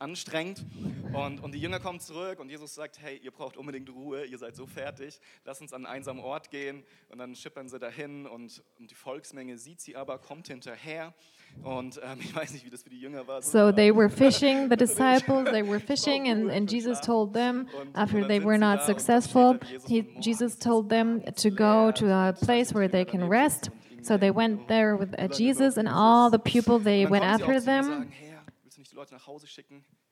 Anstrengend. 0.00 0.64
Und, 1.12 1.40
und 1.40 1.52
die 1.52 1.60
Jünger 1.60 1.80
kommen 1.80 2.00
zurück 2.00 2.40
und 2.40 2.48
Jesus 2.48 2.74
sagt, 2.74 3.00
hey, 3.00 3.20
ihr 3.22 3.30
braucht 3.30 3.56
unbedingt 3.56 3.88
Ruhe, 3.88 4.24
ihr 4.24 4.38
seid 4.38 4.56
so 4.56 4.66
fertig, 4.66 5.20
lasst 5.44 5.60
uns 5.60 5.72
an 5.72 5.86
einen 5.86 5.94
einsamen 5.94 6.22
Ort 6.22 6.50
gehen. 6.50 6.82
Und 7.08 7.18
dann 7.18 7.34
schippern 7.34 7.68
sie 7.68 7.78
dahin 7.78 8.26
und, 8.26 8.62
und 8.78 8.90
die 8.90 8.94
Volksmenge 8.94 9.56
sieht 9.56 9.80
sie 9.80 9.96
aber, 9.96 10.18
kommt 10.18 10.48
hinterher. 10.48 11.14
Und 11.62 12.00
ähm, 12.02 12.18
ich 12.20 12.34
weiß 12.34 12.52
nicht, 12.52 12.64
wie 12.66 12.70
das 12.70 12.82
für 12.82 12.90
die 12.90 13.00
Jünger 13.00 13.26
war. 13.28 13.42
So 13.42 13.70
they 13.70 13.94
were 13.94 14.10
fishing, 14.10 14.68
the 14.68 14.76
disciples, 14.84 15.50
they 15.50 15.62
were 15.62 15.80
fishing, 15.86 16.28
and, 16.28 16.50
and 16.50 16.70
Jesus 16.70 17.00
told 17.00 17.32
them, 17.32 17.68
after 17.94 18.26
they 18.26 18.40
were 18.40 18.58
not 18.58 18.82
successful, 18.82 19.58
he, 19.86 20.02
Jesus 20.20 20.58
told 20.58 20.88
them 20.88 21.22
to 21.36 21.50
go 21.50 21.92
to 21.92 22.06
a 22.10 22.32
place 22.32 22.72
where 22.74 22.88
they 22.88 23.04
can 23.04 23.28
rest. 23.28 23.70
So 24.02 24.18
they 24.18 24.30
went 24.30 24.68
there 24.68 24.96
with 24.96 25.14
uh, 25.18 25.28
Jesus, 25.28 25.78
and 25.78 25.88
all 25.88 26.28
the 26.28 26.38
people, 26.38 26.78
they 26.78 27.06
went 27.06 27.24
after 27.24 27.58
them. 27.58 28.10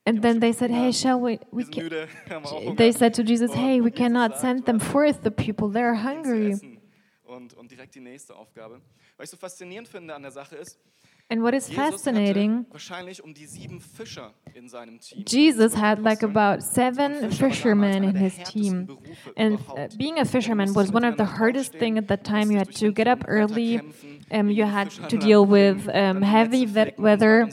And 0.05 0.21
then 0.21 0.39
they 0.39 0.51
said, 0.51 0.69
Hey, 0.69 0.91
shall 0.91 1.19
we? 1.19 1.39
we 1.51 1.63
can, 1.65 1.89
they 2.75 2.91
said 2.91 3.13
to 3.15 3.23
Jesus, 3.23 3.53
Hey, 3.53 3.81
we 3.81 3.91
cannot 3.91 4.39
send 4.39 4.65
them 4.65 4.79
forth, 4.79 5.23
the 5.23 5.31
people, 5.31 5.69
they're 5.69 5.95
hungry. 6.09 6.55
und, 7.25 7.53
und 7.53 7.71
direkt 7.71 7.95
die 7.95 8.01
nächste 8.01 8.35
Aufgabe. 8.35 8.81
Was 9.17 9.31
so 9.31 9.37
faszinierend 9.37 9.87
finde 9.87 10.13
an 10.13 10.21
der 10.23 10.31
Sache 10.31 10.55
ist, 10.55 10.79
And 11.29 11.41
what 11.41 11.53
is 11.53 11.69
fascinating, 11.69 12.65
um 12.69 13.05
Jesus 15.25 15.73
had 15.73 15.99
like 15.99 16.21
about 16.21 16.61
seven 16.61 17.31
fishermen 17.31 18.03
in 18.03 18.15
his 18.15 18.37
team. 18.43 18.87
And 19.37 19.57
uh, 19.69 19.87
being 19.97 20.19
a 20.19 20.25
fisherman 20.25 20.73
was 20.73 20.91
one 20.91 21.05
of 21.05 21.17
the 21.17 21.25
hardest 21.25 21.73
things 21.73 21.97
at 21.97 22.07
that 22.09 22.23
time. 22.23 22.51
You 22.51 22.57
had 22.57 22.75
to 22.75 22.91
get 22.91 23.07
up 23.07 23.23
early, 23.27 23.81
um, 24.31 24.49
you 24.49 24.65
had 24.65 24.89
to 25.09 25.17
deal 25.17 25.45
with 25.45 25.89
um, 25.93 26.21
heavy 26.21 26.65
weather, 26.97 27.49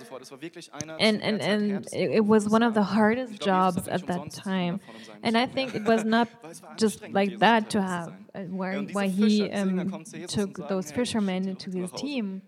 and, 0.98 1.22
and, 1.22 1.40
and 1.40 1.88
it 1.92 2.24
was 2.24 2.48
one 2.48 2.62
of 2.62 2.74
the 2.74 2.82
hardest 2.82 3.40
jobs 3.40 3.88
at 3.88 4.06
that 4.06 4.30
time. 4.32 4.80
And 5.22 5.36
I 5.36 5.46
think 5.46 5.74
it 5.74 5.84
was 5.84 6.04
not 6.04 6.28
just 6.76 7.08
like 7.10 7.38
that 7.38 7.70
to 7.70 7.82
have, 7.82 8.12
uh, 8.34 8.40
why, 8.42 8.76
why 8.92 9.08
he 9.08 9.50
um, 9.50 10.04
took 10.28 10.68
those 10.68 10.90
fishermen 10.90 11.48
into 11.48 11.70
his 11.70 11.90
team. 11.92 12.42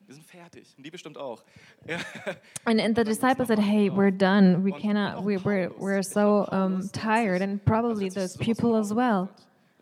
and, 2.66 2.80
and 2.80 2.94
the 2.94 3.04
disciples 3.04 3.48
said, 3.48 3.58
"Hey, 3.58 3.90
we're 3.90 4.10
done. 4.10 4.62
We 4.62 4.72
cannot. 4.72 5.24
We, 5.24 5.36
we're 5.36 5.70
we're 5.76 6.02
so 6.02 6.48
um, 6.52 6.88
tired, 6.92 7.42
and 7.42 7.64
probably 7.64 8.08
those 8.08 8.36
people 8.36 8.76
as 8.76 8.94
well." 8.94 9.30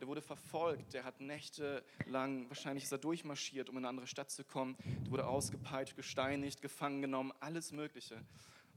Der 0.00 0.08
wurde 0.08 0.22
verfolgt, 0.22 0.94
der 0.94 1.04
hat 1.04 1.20
nächtelang, 1.20 2.48
wahrscheinlich 2.48 2.84
ist 2.84 2.92
er 2.92 2.98
durchmarschiert, 2.98 3.68
um 3.68 3.76
in 3.76 3.84
eine 3.84 3.90
andere 3.90 4.06
Stadt 4.06 4.30
zu 4.30 4.44
kommen. 4.44 4.76
Der 5.04 5.10
wurde 5.10 5.26
ausgepeitscht, 5.26 5.94
gesteinigt, 5.94 6.62
gefangen 6.62 7.02
genommen, 7.02 7.32
alles 7.38 7.70
Mögliche. 7.70 8.24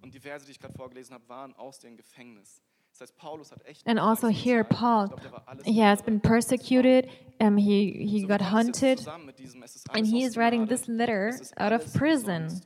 Und 0.01 0.13
die 0.13 0.19
Verse, 0.19 0.45
die 0.45 0.51
ich 0.51 0.59
gerade 0.59 0.73
vorgelesen 0.73 1.13
habe, 1.13 1.29
waren 1.29 1.55
aus 1.55 1.79
dem 1.79 1.95
Gefängnis. 1.95 2.61
And 3.85 3.99
also 3.99 4.27
here, 4.27 4.63
Paul, 4.63 5.19
he 5.65 5.79
has 5.79 6.01
been 6.01 6.19
persecuted, 6.19 7.09
um, 7.41 7.57
he, 7.57 8.07
he 8.07 8.25
got 8.25 8.41
hunted, 8.41 9.05
and 9.93 10.05
he 10.05 10.23
is 10.23 10.37
writing 10.37 10.67
this 10.67 10.87
letter 10.87 11.33
out 11.57 11.73
of 11.73 11.91
prison. 11.93 12.61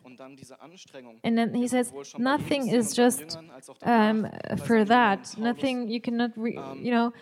And 1.24 1.38
then 1.38 1.54
he 1.54 1.68
says, 1.68 1.92
nothing 2.18 2.68
is 2.68 2.94
just 2.94 3.38
um, 3.84 4.28
for 4.66 4.84
that. 4.86 5.38
Nothing, 5.38 5.88
you 5.88 6.02
cannot, 6.02 6.32
re, 6.36 6.58
um, 6.58 6.80
you 6.84 6.92
know. 6.92 7.14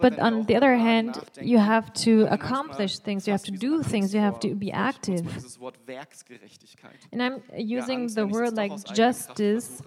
But 0.00 0.18
on 0.18 0.44
the 0.44 0.56
other 0.56 0.76
hand, 0.76 1.18
you 1.40 1.58
have 1.58 1.92
to 2.04 2.26
accomplish 2.30 2.98
things, 2.98 3.26
you 3.26 3.32
have 3.32 3.44
to 3.44 3.52
do 3.52 3.82
things, 3.82 4.14
you 4.14 4.20
have 4.20 4.40
to 4.40 4.54
be 4.54 4.70
active. 4.72 5.26
And 7.12 7.22
I'm 7.22 7.42
using 7.56 8.06
the 8.06 8.26
word 8.26 8.54
like 8.54 8.72
justice 8.94 9.82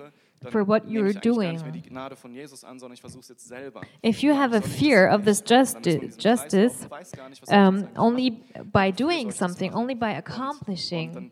for 0.51 0.63
what 0.63 0.89
you're 0.89 1.13
doing. 1.13 1.83
If 4.03 4.23
you 4.23 4.33
have 4.33 4.53
a 4.53 4.61
fear 4.61 5.07
of 5.07 5.25
this 5.25 5.41
justice, 5.41 6.15
justice 6.15 6.87
um, 7.49 7.89
only 7.95 8.43
by 8.71 8.91
doing 8.91 9.31
something, 9.31 9.73
only 9.73 9.95
by 9.95 10.11
accomplishing, 10.11 11.31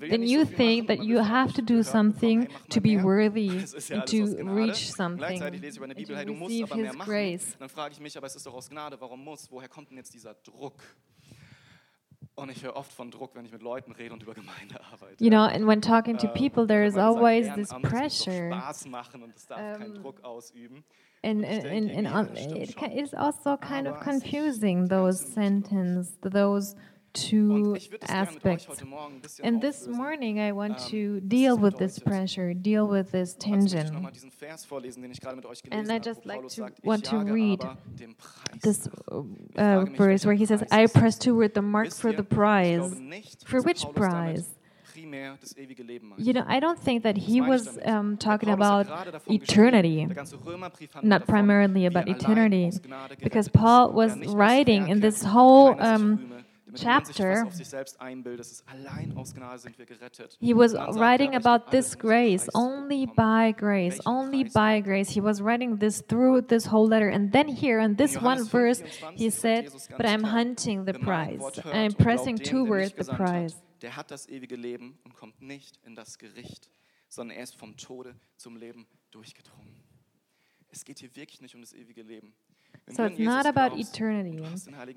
then 0.00 0.22
you 0.22 0.44
think 0.44 0.88
that 0.88 1.02
you 1.02 1.18
have 1.18 1.52
to 1.54 1.62
do 1.62 1.82
something 1.82 2.48
to 2.70 2.80
be 2.80 2.96
worthy 2.96 3.48
and 3.90 4.06
to 4.06 4.42
reach 4.44 4.92
something, 4.92 5.40
to 5.40 6.34
receive 6.40 6.70
His 6.70 6.94
grace. 6.96 7.56
Und 12.36 12.50
ich 12.50 12.64
höre 12.64 12.74
oft 12.74 12.92
von 12.92 13.12
Druck, 13.12 13.34
wenn 13.34 13.44
ich 13.44 13.52
mit 13.52 13.62
Leuten 13.62 13.92
rede 13.92 14.12
und 14.12 14.22
über 14.22 14.34
Gemeinde 14.34 14.80
arbeite. 14.92 15.22
You 15.22 15.30
know, 15.30 15.42
and 15.42 15.66
when 15.68 15.80
talking 15.80 16.18
to 16.18 16.26
people, 16.28 16.66
there 16.66 16.84
is 16.84 16.96
always 16.96 17.48
this 17.54 17.68
pressure. 17.82 18.50
Spaß 18.50 18.86
machen 18.88 19.22
und 19.22 19.36
es 19.36 19.46
darf 19.46 19.78
keinen 19.78 19.94
Druck 19.94 20.24
ausüben. 20.24 20.82
And, 21.22 21.44
and, 21.44 21.64
and, 21.64 22.06
and 22.06 22.36
it 22.36 22.76
is 22.92 23.14
also 23.14 23.56
kind 23.56 23.86
of 23.86 24.00
confusing, 24.00 24.88
those 24.88 25.24
sentences, 25.24 26.18
those 26.20 26.76
two 27.14 27.78
aspects. 28.02 28.66
And 29.42 29.62
this 29.62 29.86
morning, 29.86 30.40
I 30.40 30.52
want 30.52 30.76
ähm, 30.78 30.90
to 30.90 31.20
deal 31.20 31.56
with 31.56 31.78
this 31.78 31.98
pressure, 31.98 32.52
deal 32.52 32.86
with 32.86 33.12
this 33.12 33.34
tension. 33.34 34.06
And 35.70 35.90
I 35.90 35.98
just 35.98 36.26
like 36.26 36.46
to 36.48 36.70
want 36.82 37.04
to 37.04 37.18
read 37.18 37.60
this 38.62 38.88
uh, 39.56 39.84
verse 39.84 40.26
where 40.26 40.34
he 40.34 40.44
says, 40.44 40.62
"I 40.70 40.86
press 40.86 41.18
toward 41.18 41.54
the 41.54 41.62
mark 41.62 41.92
for 41.92 42.12
the 42.12 42.24
prize." 42.24 43.00
For 43.46 43.62
which 43.62 43.84
prize? 43.94 44.54
You 44.96 46.32
know, 46.32 46.44
I 46.46 46.60
don't 46.60 46.78
think 46.78 47.02
that 47.02 47.16
he 47.16 47.40
was 47.40 47.78
um, 47.84 48.16
talking 48.16 48.50
about 48.50 48.86
eternity, 49.28 50.06
not 51.02 51.26
primarily 51.26 51.86
about 51.86 52.08
eternity, 52.08 52.70
because 53.20 53.48
Paul 53.48 53.92
was 53.92 54.16
writing 54.26 54.88
in 54.88 55.00
this 55.00 55.22
whole 55.24 55.74
um, 55.82 56.43
chapter, 56.74 57.46
he 60.40 60.54
was 60.54 60.74
writing 60.96 61.34
about 61.34 61.70
this 61.70 61.94
grace, 61.94 62.48
only 62.54 63.06
by 63.06 63.52
grace, 63.52 64.00
only 64.06 64.44
by 64.44 64.80
grace. 64.80 65.10
He 65.10 65.20
was 65.20 65.40
writing 65.40 65.76
this 65.78 66.02
through 66.02 66.42
this 66.42 66.66
whole 66.66 66.86
letter. 66.86 67.08
And 67.08 67.32
then 67.32 67.48
here 67.48 67.80
in 67.80 67.96
this 67.96 68.20
one 68.20 68.44
verse, 68.44 68.82
he 69.14 69.30
said, 69.30 69.70
But 69.96 70.06
I'm 70.06 70.24
hunting 70.24 70.84
the 70.84 70.94
prize. 70.94 71.40
I'm 71.64 71.92
pressing 71.92 72.38
towards 72.38 72.92
the 72.92 73.04
prize. 73.14 73.54
Der 73.80 73.96
hat 73.96 74.10
das 74.10 74.28
ewige 74.28 74.56
Leben 74.56 74.98
und 75.04 75.14
kommt 75.14 75.42
nicht 75.42 75.78
in 75.84 75.94
das 75.94 76.16
Gericht, 76.18 76.70
sondern 77.08 77.36
er 77.36 77.42
ist 77.42 77.54
vom 77.56 77.76
Tode 77.76 78.14
zum 78.36 78.56
Leben 78.56 78.86
durchgedrungen. 79.10 79.74
Es 80.70 80.84
geht 80.84 81.00
hier 81.00 81.14
wirklich 81.14 81.40
nicht 81.40 81.54
um 81.54 81.60
das 81.60 81.72
ewige 81.74 82.02
Leben. 82.02 82.34
So 82.90 83.06
it's 83.06 83.18
not 83.18 83.46
about 83.46 83.78
eternity. 83.78 84.44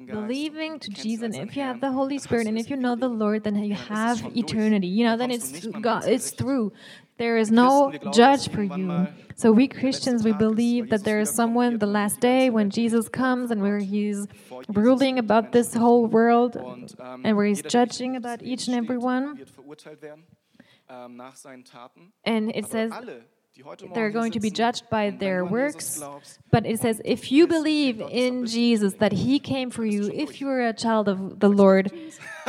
Believing 0.05 0.79
to 0.79 0.89
Jesus, 0.89 1.35
and 1.35 1.49
if 1.49 1.55
you 1.55 1.63
have 1.63 1.79
the 1.79 1.91
Holy 1.91 2.17
Spirit 2.17 2.47
and 2.47 2.57
if 2.57 2.69
you 2.69 2.75
know 2.75 2.95
the 2.95 3.07
Lord, 3.07 3.43
then 3.43 3.55
you 3.55 3.75
have 3.75 4.23
eternity. 4.35 4.87
You 4.87 5.05
know, 5.05 5.17
then 5.17 5.31
it's 5.31 5.65
God, 5.67 6.05
it's 6.05 6.31
through. 6.31 6.73
There 7.17 7.37
is 7.37 7.49
no 7.49 7.91
judge 8.13 8.49
for 8.49 8.61
you. 8.61 9.07
So 9.35 9.51
we 9.51 9.67
Christians, 9.67 10.23
we 10.23 10.33
believe 10.33 10.89
that 10.89 11.03
there 11.03 11.19
is 11.19 11.29
someone 11.31 11.77
the 11.79 11.87
last 11.87 12.19
day 12.19 12.49
when 12.49 12.69
Jesus 12.69 13.07
comes 13.09 13.51
and 13.51 13.61
where 13.61 13.79
he's 13.79 14.27
ruling 14.69 15.17
about 15.17 15.51
this 15.51 15.73
whole 15.73 16.05
world 16.05 16.57
and 17.23 17.35
where 17.37 17.45
he's 17.45 17.61
judging 17.61 18.15
about 18.15 18.43
each 18.43 18.67
and 18.67 18.75
every 18.75 18.97
one. 18.97 19.39
And 22.25 22.51
it 22.55 22.65
says 22.67 22.91
they're 23.93 24.09
going 24.09 24.31
to 24.33 24.39
be 24.39 24.49
judged 24.49 24.89
by 24.89 25.09
their 25.09 25.45
works. 25.45 26.01
But 26.51 26.65
it 26.65 26.79
says, 26.79 27.01
if 27.05 27.31
you 27.31 27.47
believe 27.47 28.01
in 28.01 28.45
Jesus, 28.45 28.93
that 28.95 29.11
He 29.11 29.39
came 29.39 29.69
for 29.69 29.85
you, 29.85 30.11
if 30.13 30.39
you're 30.41 30.67
a 30.67 30.73
child 30.73 31.07
of 31.07 31.39
the 31.39 31.49
Lord, 31.49 31.91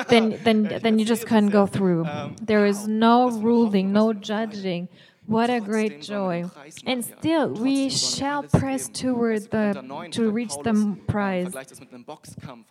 then, 0.09 0.39
then, 0.45 0.63
then 0.83 0.99
you 0.99 1.05
just 1.05 1.27
can 1.27 1.49
go 1.49 1.67
through. 1.67 2.07
There 2.43 2.67
is 2.67 2.87
no 2.87 3.31
ruling, 3.31 3.93
no 3.93 4.13
judging. 4.13 4.89
What 5.29 5.51
a 5.51 5.61
great 5.61 6.01
joy. 6.01 6.47
And 6.87 7.05
still, 7.05 7.51
we 7.51 7.91
shall 7.91 8.45
press 8.45 8.89
toward 8.89 9.51
the, 9.51 10.09
to 10.13 10.31
reach 10.31 10.55
the 10.65 10.97
prize. 11.07 11.55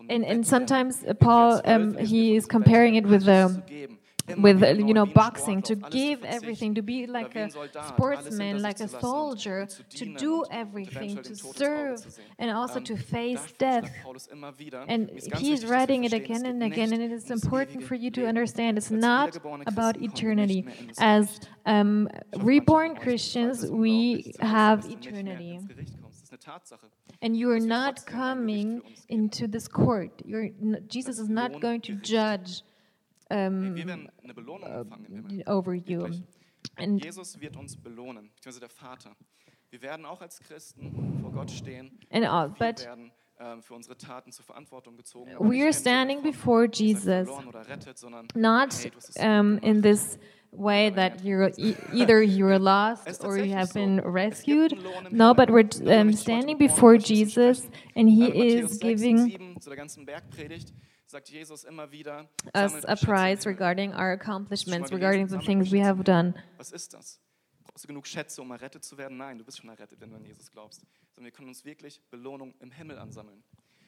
And, 0.10 0.26
and 0.26 0.48
sometimes 0.48 1.06
Paul, 1.20 1.62
um, 1.66 1.96
he 2.00 2.36
is 2.36 2.48
comparing 2.48 2.96
it 2.96 3.06
with 3.06 3.26
the 3.26 3.62
with 4.36 4.62
you 4.62 4.94
know 4.94 5.06
boxing 5.06 5.62
to 5.62 5.76
give 5.76 6.24
everything 6.24 6.76
to 6.76 6.82
be 6.82 7.08
like 7.08 7.36
a 7.36 7.50
sportsman 7.88 8.62
like 8.62 8.80
a 8.80 8.88
soldier 8.88 9.68
to 9.90 10.06
do 10.16 10.44
everything 10.52 11.22
to 11.24 11.36
serve 11.36 12.06
and 12.38 12.52
also 12.52 12.80
to 12.80 12.98
face 12.98 13.54
death. 13.58 13.90
And 14.88 15.10
he's 15.38 15.66
writing 15.66 16.04
it 16.04 16.14
again 16.14 16.46
and 16.46 16.62
again 16.62 16.92
and 16.94 17.02
it 17.02 17.12
is 17.12 17.32
important 17.32 17.84
for 17.84 17.96
you 17.96 18.12
to 18.12 18.28
understand 18.28 18.78
it's 18.78 18.92
not 18.92 19.38
about 19.66 20.02
eternity. 20.02 20.66
as 21.00 21.40
um, 21.66 22.10
reborn 22.38 22.96
christians 22.96 23.66
we 23.70 24.34
have 24.40 24.86
eternity. 24.90 25.60
and 27.22 27.38
you 27.38 27.50
are 27.52 27.60
not 27.60 28.06
coming 28.06 28.82
into 29.10 29.48
this 29.48 29.68
court. 29.68 30.12
You're, 30.26 30.50
Jesus 30.88 31.20
is 31.20 31.30
not 31.30 31.60
going 31.60 31.82
to 31.82 31.96
judge 31.96 32.62
um, 33.30 33.76
over 35.46 35.74
you. 35.74 36.10
And 36.76 37.04
Jesus 37.04 37.40
wird 37.40 37.56
uns 37.56 37.78
belohnen, 37.78 38.30
beziehungsweise 38.36 38.60
der 38.60 38.70
Vater. 38.70 39.16
Wir 39.70 39.82
werden 39.82 40.06
auch 40.06 40.22
als 40.22 40.40
Christen 40.40 41.20
vor 41.22 41.32
Gott 41.32 41.52
stehen. 41.52 42.00
And 42.10 42.26
all, 42.26 42.50
but 42.50 42.86
werden 42.86 43.12
ähm, 43.40 43.62
für 43.62 43.76
unsere 43.76 43.98
Taten 43.98 44.32
zur 44.32 44.46
Verantwortung 44.46 44.98
gezogen. 44.98 45.32
We 45.40 45.64
are 45.64 45.74
standing 45.74 46.22
before 46.22 46.68
Jesus, 46.68 47.28
not 48.34 48.74
um, 49.20 49.58
in 49.60 49.82
this 49.82 50.18
way 50.52 50.90
that 50.90 51.24
you're 51.24 51.52
e 51.58 51.76
either 51.94 52.22
you're 52.22 52.58
lost 52.60 53.24
or 53.24 53.38
you 53.38 53.54
have 53.54 53.74
been 53.74 54.00
rescued. 54.00 54.76
No, 55.12 55.34
but 55.34 55.50
we're 55.50 55.70
um, 55.86 56.14
standing 56.14 56.58
before 56.58 56.98
Jesus, 56.98 57.68
and 57.96 58.10
He 58.10 58.28
is 58.28 58.80
giving 58.80 59.58
us 62.54 62.86
a 62.86 62.96
prize 62.96 63.46
regarding 63.46 63.94
our 63.94 64.12
accomplishments, 64.12 64.92
regarding 64.92 65.28
the 65.28 65.38
things 65.38 65.72
we 65.72 65.80
have 65.80 66.04
done. 66.04 66.34
Was 66.58 66.72
ist 66.72 66.94
das? 66.94 67.20
Brauchst 67.66 67.84
du 67.84 67.88
genug 67.88 68.08
Schätze, 68.08 68.42
um 68.42 68.52
errettet 68.52 68.84
zu 68.84 68.98
werden? 68.98 69.18
Nein, 69.18 69.38
du 69.38 69.44
bist 69.44 69.60
schon 69.60 69.70
errettet, 69.70 70.00
wenn 70.00 70.10
du 70.10 70.16
an 70.16 70.26
Jesus 70.26 70.52
glaubst. 70.52 70.82
Sondern 71.12 71.26
wir 71.26 71.32
können 71.32 71.50
uns 71.50 71.66
wirklich 71.66 72.02
Belohnung 72.10 72.54
im 72.60 72.72
Himmel 72.72 72.98
ansammeln. 72.98 73.44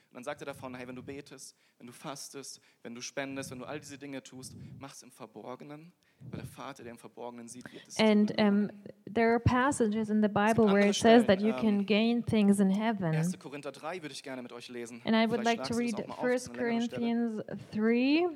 Und 0.09 0.15
dann 0.15 0.23
sagt 0.23 0.41
er 0.41 0.45
davon, 0.45 0.73
hey, 0.75 0.87
wenn 0.87 0.95
du 0.95 1.03
betest, 1.03 1.55
wenn 1.77 1.85
du 1.85 1.93
fastest, 1.93 2.59
wenn 2.81 2.95
du 2.95 3.01
spendest, 3.01 3.51
wenn 3.51 3.59
du 3.59 3.65
all 3.65 3.79
diese 3.79 3.97
Dinge 3.97 4.23
tust, 4.23 4.55
mach 4.79 4.93
es 4.93 5.03
im 5.03 5.11
Verborgenen, 5.11 5.93
weil 6.19 6.39
der 6.39 6.47
Vater, 6.47 6.83
der 6.83 6.91
im 6.91 6.97
Verborgenen 6.97 7.47
sieht, 7.47 7.71
wird 7.71 7.87
es 7.87 7.99
And 7.99 8.31
um, 8.39 8.71
there 9.05 9.29
are 9.29 9.39
passages 9.39 10.09
in 10.09 10.21
the 10.21 10.27
Bible 10.27 10.65
where 10.65 10.89
it 10.89 10.95
says 10.95 11.25
that 11.27 11.41
you 11.41 11.53
can 11.53 11.85
gain 11.85 12.25
things 12.25 12.59
in 12.59 12.69
heaven. 12.71 13.13
1. 13.13 13.37
Korinther 13.37 13.71
3 13.71 14.01
würde 14.01 14.13
ich 14.13 14.23
gerne 14.23 14.41
mit 14.41 14.51
euch 14.51 14.67
lesen. 14.69 15.01
And 15.05 15.15
I 15.15 15.29
would 15.29 15.43
like 15.43 15.63
to 15.63 15.75
read 15.75 15.95
1 15.99 16.53
Corinthians 16.53 17.43
3 17.71 18.27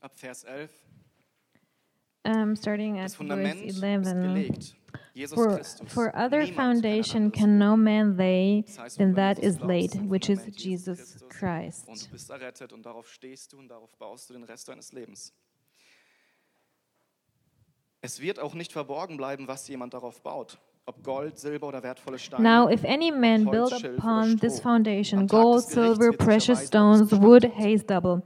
ab 0.00 0.18
Vers 0.18 0.44
11. 0.44 0.70
Um, 2.24 2.54
starting 2.54 2.98
at 3.00 3.10
verse 3.12 3.78
11. 3.78 4.54
For, 5.34 5.60
for 5.86 6.16
other 6.16 6.46
foundation 6.46 7.30
can 7.30 7.58
no 7.58 7.76
man 7.76 8.16
lay 8.16 8.64
than 8.96 9.14
that 9.14 9.38
is 9.38 9.60
laid, 9.60 9.94
which 10.08 10.30
is 10.30 10.40
Jesus 10.56 11.22
Christ. 11.28 11.88
Und 11.88 12.06
du 12.06 12.10
bist 12.10 12.30
errettet 12.30 12.72
und 12.72 12.86
darauf 12.86 13.08
stehst 13.08 13.52
du 13.52 13.58
und 13.58 13.68
darauf 13.68 13.94
baust 13.98 14.30
du 14.30 14.34
den 14.34 14.44
Rest 14.44 14.68
deines 14.68 14.92
Lebens. 14.92 15.34
Es 18.00 18.20
wird 18.20 18.40
auch 18.40 18.54
nicht 18.54 18.72
verborgen 18.72 19.16
bleiben, 19.16 19.46
was 19.48 19.68
jemand 19.68 19.92
darauf 19.94 20.22
baut. 20.22 20.58
Ob 20.86 21.04
Gold, 21.04 21.38
Silber 21.38 21.68
oder 21.68 21.82
wertvolle 21.82 22.18
Steine. 22.18 22.42
Now, 22.42 22.68
if 22.68 22.84
any 22.84 23.12
man 23.12 23.44
build 23.44 23.72
upon 23.72 24.38
this 24.38 24.58
foundation 24.58 25.28
gold, 25.28 25.62
silver, 25.62 26.10
precious 26.10 26.66
stones, 26.66 27.12
wood, 27.12 27.44
hay, 27.54 27.78
stubble, 27.78 28.22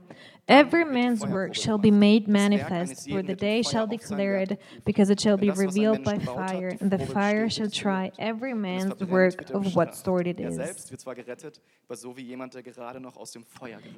Every 0.47 0.85
man's 0.85 1.25
work 1.25 1.55
shall 1.55 1.77
be 1.77 1.91
made 1.91 2.27
manifest, 2.27 3.09
for 3.09 3.21
the 3.21 3.35
day 3.35 3.61
shall 3.61 3.85
declare 3.85 4.37
it, 4.37 4.61
because 4.85 5.09
it 5.09 5.19
shall 5.19 5.35
be 5.35 5.51
revealed 5.51 6.03
by 6.03 6.19
fire, 6.19 6.77
and 6.79 6.89
the 6.89 6.99
fire 6.99 7.49
shall 7.49 7.69
try 7.69 8.11
every 8.17 8.53
man's 8.53 8.97
work 9.01 9.49
of 9.51 9.75
what 9.75 9.95
sort 9.95 10.25
it 10.25 10.39
is. 10.39 10.57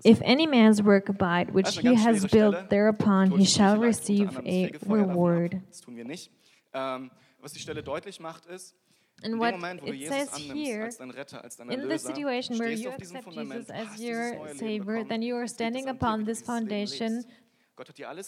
If 0.03 0.21
any 0.23 0.47
man's 0.47 0.81
work 0.81 1.09
abide, 1.09 1.53
which 1.53 1.77
he 1.77 1.93
has 1.93 2.25
built 2.25 2.69
thereupon, 2.69 3.31
he 3.31 3.45
shall 3.45 3.77
receive 3.77 4.39
a 4.45 4.71
reward. 4.87 5.61
Ähm, 6.71 7.09
was 7.41 7.53
die 7.53 7.59
Stelle 7.59 7.81
deutlich 7.81 8.19
macht, 8.19 8.45
ist, 8.45 8.75
And 9.23 9.39
what 9.39 9.53
it 9.83 10.07
says 10.07 10.35
here, 10.35 10.89
in 11.69 11.87
the 11.87 11.97
situation 11.99 12.57
where 12.57 12.71
you 12.71 12.89
accept 12.89 13.31
Jesus 13.31 13.69
as 13.69 13.99
your 13.99 14.53
Savior, 14.55 15.03
then 15.03 15.21
you 15.21 15.35
are 15.35 15.47
standing 15.47 15.89
upon 15.89 16.23
this 16.23 16.41
foundation, 16.41 17.23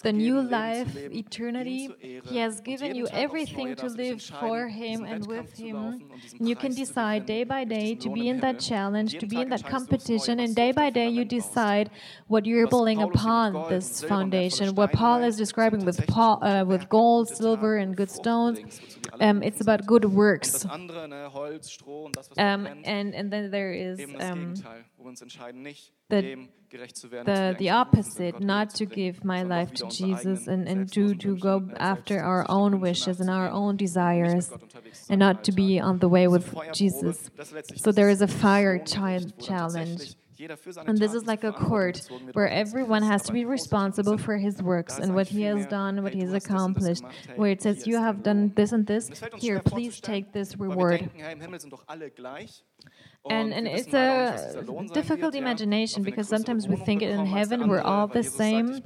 the 0.04 0.14
new 0.14 0.42
life, 0.42 0.96
eternity. 0.96 1.90
He 2.26 2.38
has 2.38 2.62
given 2.62 2.96
you 2.96 3.08
everything 3.08 3.76
to 3.76 3.88
live 3.88 4.22
for 4.22 4.68
Him 4.68 5.04
and 5.04 5.26
with 5.28 5.58
Him. 5.58 6.10
And 6.40 6.48
you 6.48 6.56
can 6.56 6.74
decide 6.74 7.26
day 7.26 7.44
by 7.44 7.64
day 7.64 7.96
to 7.96 8.10
be 8.10 8.30
in 8.30 8.40
that 8.40 8.60
challenge, 8.60 9.18
to 9.20 9.26
be 9.26 9.42
in 9.42 9.50
that 9.50 9.66
competition, 9.66 10.40
and 10.40 10.56
day 10.56 10.72
by 10.72 10.90
day 10.90 11.10
you 11.10 11.26
decide 11.26 11.90
what 12.28 12.46
you're 12.46 12.68
building 12.68 13.02
upon 13.02 13.70
this 13.70 14.04
foundation. 14.04 14.76
What 14.76 14.94
Paul 14.94 15.24
is 15.24 15.38
describing 15.38 15.86
with, 15.86 16.06
Paul, 16.08 16.44
uh, 16.44 16.64
with 16.66 16.90
gold, 16.90 17.30
silver, 17.30 17.78
and 17.78 17.96
good 17.96 18.10
stones 18.10 18.80
um, 19.20 19.44
it's 19.44 19.62
about 19.62 19.86
good 19.86 20.06
works. 20.06 20.66
Um, 20.66 20.90
and, 22.38 23.14
and 23.14 23.32
then 23.32 23.52
there 23.52 23.74
is 23.74 24.00
um, 24.20 24.56
the, 26.12 26.48
the, 27.26 27.56
the 27.60 27.70
opposite, 27.70 28.40
not 28.40 28.70
to 28.76 28.86
give 28.86 29.26
my 29.26 29.44
life 29.44 29.74
to 29.74 29.88
Jesus 29.88 30.48
and, 30.48 30.68
and 30.68 30.92
to, 30.94 31.14
to 31.16 31.38
go 31.38 31.70
after 31.78 32.22
our 32.22 32.46
own 32.50 32.80
wishes 32.80 33.20
and 33.20 33.30
our 33.30 33.50
own 33.50 33.76
desires 33.76 34.52
and 35.10 35.20
not 35.20 35.44
to 35.46 35.52
be 35.52 35.80
on 35.80 36.00
the 36.00 36.08
way 36.08 36.28
with 36.28 36.56
Jesus. 36.74 37.30
So 37.76 37.92
there 37.92 38.10
is 38.10 38.22
a 38.22 38.28
fire 38.28 38.78
child 38.80 39.38
challenge. 39.40 40.16
And 40.88 40.98
this 40.98 41.14
is 41.14 41.26
like 41.26 41.44
a 41.44 41.52
court 41.52 42.08
where 42.34 42.50
everyone 42.50 43.04
has 43.04 43.22
to 43.24 43.34
be 43.34 43.46
responsible 43.46 44.18
for 44.18 44.38
his 44.38 44.62
works 44.62 44.98
and 44.98 45.14
what 45.14 45.28
he 45.28 45.44
has 45.44 45.68
done, 45.68 46.02
what 46.02 46.14
he 46.14 46.22
has 46.22 46.34
accomplished. 46.34 47.04
Where 47.36 47.52
it 47.52 47.62
says, 47.62 47.86
You 47.86 47.98
have 47.98 48.24
done 48.24 48.52
this 48.56 48.72
and 48.72 48.88
this, 48.88 49.12
here, 49.38 49.60
please 49.60 50.00
take 50.00 50.34
this 50.34 50.58
reward. 50.58 51.10
And, 53.30 53.54
and 53.54 53.68
it's 53.68 53.94
a 53.94 54.64
difficult 54.94 55.36
imagination 55.36 56.04
because 56.04 56.28
sometimes 56.28 56.68
we 56.68 56.76
think 56.76 57.02
in 57.02 57.26
heaven 57.26 57.68
we're 57.68 57.82
all 57.82 58.08
the 58.08 58.24
same. 58.24 58.82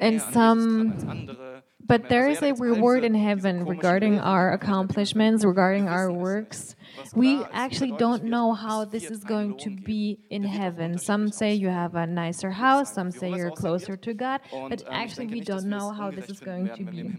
And 0.00 0.20
some, 0.20 1.62
but 1.80 2.08
there 2.10 2.28
is 2.28 2.42
a 2.42 2.52
reward 2.52 3.02
in 3.02 3.14
heaven 3.14 3.64
regarding 3.64 4.20
our 4.20 4.52
accomplishments, 4.52 5.44
regarding 5.44 5.88
our 5.88 6.12
works. 6.12 6.76
We 7.14 7.42
actually 7.52 7.92
don't 7.92 8.24
know 8.24 8.52
how 8.52 8.84
this 8.84 9.10
is 9.10 9.24
going 9.24 9.56
to 9.58 9.70
be 9.70 10.20
in 10.28 10.44
heaven. 10.44 10.98
Some 10.98 11.32
say 11.32 11.54
you 11.54 11.68
have 11.68 11.94
a 11.94 12.06
nicer 12.06 12.50
house, 12.50 12.92
some 12.94 13.10
say 13.10 13.30
you're 13.30 13.50
closer 13.50 13.96
to 13.96 14.12
God, 14.12 14.42
but 14.68 14.82
actually 14.90 15.26
we 15.26 15.40
don't 15.40 15.64
know 15.64 15.90
how 15.90 16.10
this 16.10 16.28
is 16.28 16.38
going 16.38 16.68
to 16.76 16.84
be. 16.84 17.14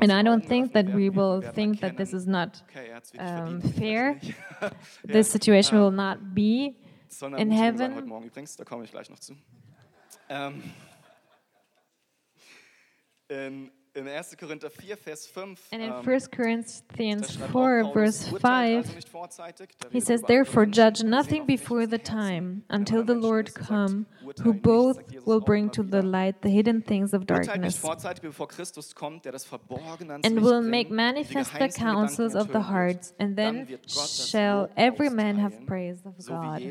And 0.00 0.12
I 0.12 0.22
don't 0.22 0.46
think 0.46 0.72
that 0.72 0.88
we 0.88 1.10
will 1.10 1.42
think 1.42 1.80
that 1.80 1.96
this 1.96 2.14
is 2.14 2.26
not 2.26 2.62
um, 3.18 3.60
fair. 3.60 4.20
this 5.04 5.30
situation 5.30 5.78
will 5.78 5.90
not 5.90 6.34
be 6.34 6.76
in 7.36 7.50
heaven. 7.50 8.10
In, 13.94 14.08
in 14.08 14.14
1. 14.14 14.24
Korinther 14.38 14.70
4, 14.70 14.96
Vers 15.04 15.26
5. 15.26 15.68
And 15.70 15.82
in 15.82 15.90
1 15.90 16.04
ähm, 16.04 16.30
Corinthians 16.30 17.36
4, 17.36 17.92
verse 17.92 18.26
5, 18.26 18.96
he 19.90 20.00
says, 20.00 20.22
Therefore 20.22 20.64
judge 20.64 21.02
nothing 21.02 21.44
before 21.44 21.86
the 21.86 21.98
time, 21.98 22.64
until 22.70 23.04
the 23.04 23.14
Lord 23.14 23.52
come, 23.54 24.06
who 24.42 24.54
both 24.54 24.98
will 25.26 25.40
bring 25.40 25.68
to 25.70 25.82
the 25.82 26.00
light 26.00 26.40
the 26.40 26.48
hidden 26.48 26.80
things 26.80 27.12
of 27.12 27.26
darkness, 27.26 27.84
and 30.24 30.40
will 30.40 30.62
make 30.62 30.90
manifest 30.90 31.52
the 31.58 31.68
counsels 31.68 32.34
of 32.34 32.50
the 32.50 32.62
hearts, 32.62 33.12
and 33.18 33.36
then 33.36 33.78
shall 33.86 34.70
every 34.74 35.10
man 35.10 35.36
have 35.36 35.66
praise 35.66 36.00
of 36.06 36.16
God. 36.26 36.62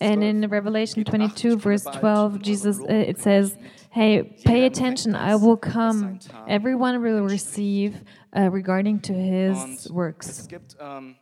And 0.00 0.22
in 0.22 0.48
Revelation 0.48 1.04
22, 1.04 1.56
verse 1.56 1.84
12, 1.84 2.40
Jesus, 2.40 2.80
uh, 2.80 2.86
it 2.88 3.18
says, 3.18 3.56
Hey, 3.90 4.22
pay 4.44 4.66
attention, 4.66 5.14
I 5.14 5.36
will 5.36 5.56
come. 5.56 6.18
Everyone 6.48 7.02
will 7.02 7.22
receive 7.22 8.02
uh, 8.36 8.50
regarding 8.50 9.00
to 9.02 9.12
his 9.12 9.90
works. 9.90 10.28
Es 10.28 10.48
gibt 10.48 10.76
ähm, 10.80 11.16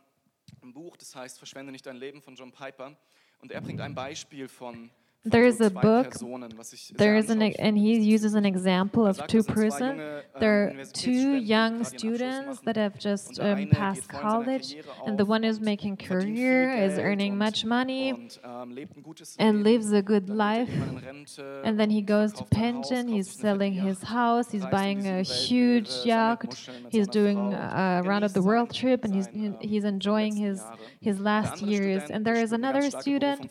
ein 0.61 0.73
Buch, 0.73 0.97
das 0.97 1.15
heißt 1.15 1.37
Verschwende 1.37 1.71
nicht 1.71 1.85
dein 1.85 1.97
Leben 1.97 2.21
von 2.21 2.35
John 2.35 2.51
Piper. 2.51 2.95
Und 3.41 3.51
er 3.51 3.61
bringt 3.61 3.81
ein 3.81 3.93
Beispiel 3.93 4.47
von 4.47 4.89
there 5.25 5.45
is 5.45 5.61
a 5.61 5.69
book. 5.69 6.15
There 6.95 7.15
is 7.15 7.29
an 7.29 7.41
and 7.41 7.77
he 7.77 7.99
uses 7.99 8.33
an 8.33 8.45
example 8.45 9.05
of 9.05 9.25
two 9.27 9.43
persons 9.43 10.01
there 10.39 10.63
are 10.63 10.85
two 10.93 11.35
young 11.35 11.83
students 11.83 12.59
that 12.61 12.75
have 12.75 12.97
just 12.97 13.39
um, 13.39 13.67
passed 13.69 14.09
college 14.09 14.75
and 15.05 15.17
the 15.17 15.25
one 15.25 15.43
is 15.43 15.59
making 15.59 15.97
career 15.97 16.73
is 16.73 16.97
earning 16.97 17.37
much 17.37 17.63
money 17.63 18.29
and 19.39 19.63
lives 19.63 19.91
a 19.91 20.01
good 20.01 20.29
life. 20.29 20.69
and 21.63 21.79
then 21.79 21.89
he 21.89 22.01
goes 22.01 22.33
to 22.33 22.43
pension. 22.45 23.07
he's 23.07 23.29
selling 23.29 23.73
his 23.73 24.01
house. 24.03 24.51
He's 24.51 24.65
buying 24.65 25.07
a 25.07 25.21
huge 25.21 25.91
yacht. 26.03 26.55
He's 26.89 27.07
doing 27.07 27.53
a 27.53 28.01
round 28.03 28.23
of 28.25 28.33
the 28.33 28.41
world 28.41 28.73
trip 28.73 29.05
and 29.05 29.13
he's 29.13 29.29
he's 29.61 29.83
enjoying 29.83 30.35
his 30.35 30.61
his 30.99 31.19
last 31.19 31.61
years. 31.61 32.03
And 32.09 32.25
there 32.25 32.35
is 32.35 32.51
another 32.51 32.89
student 32.89 33.49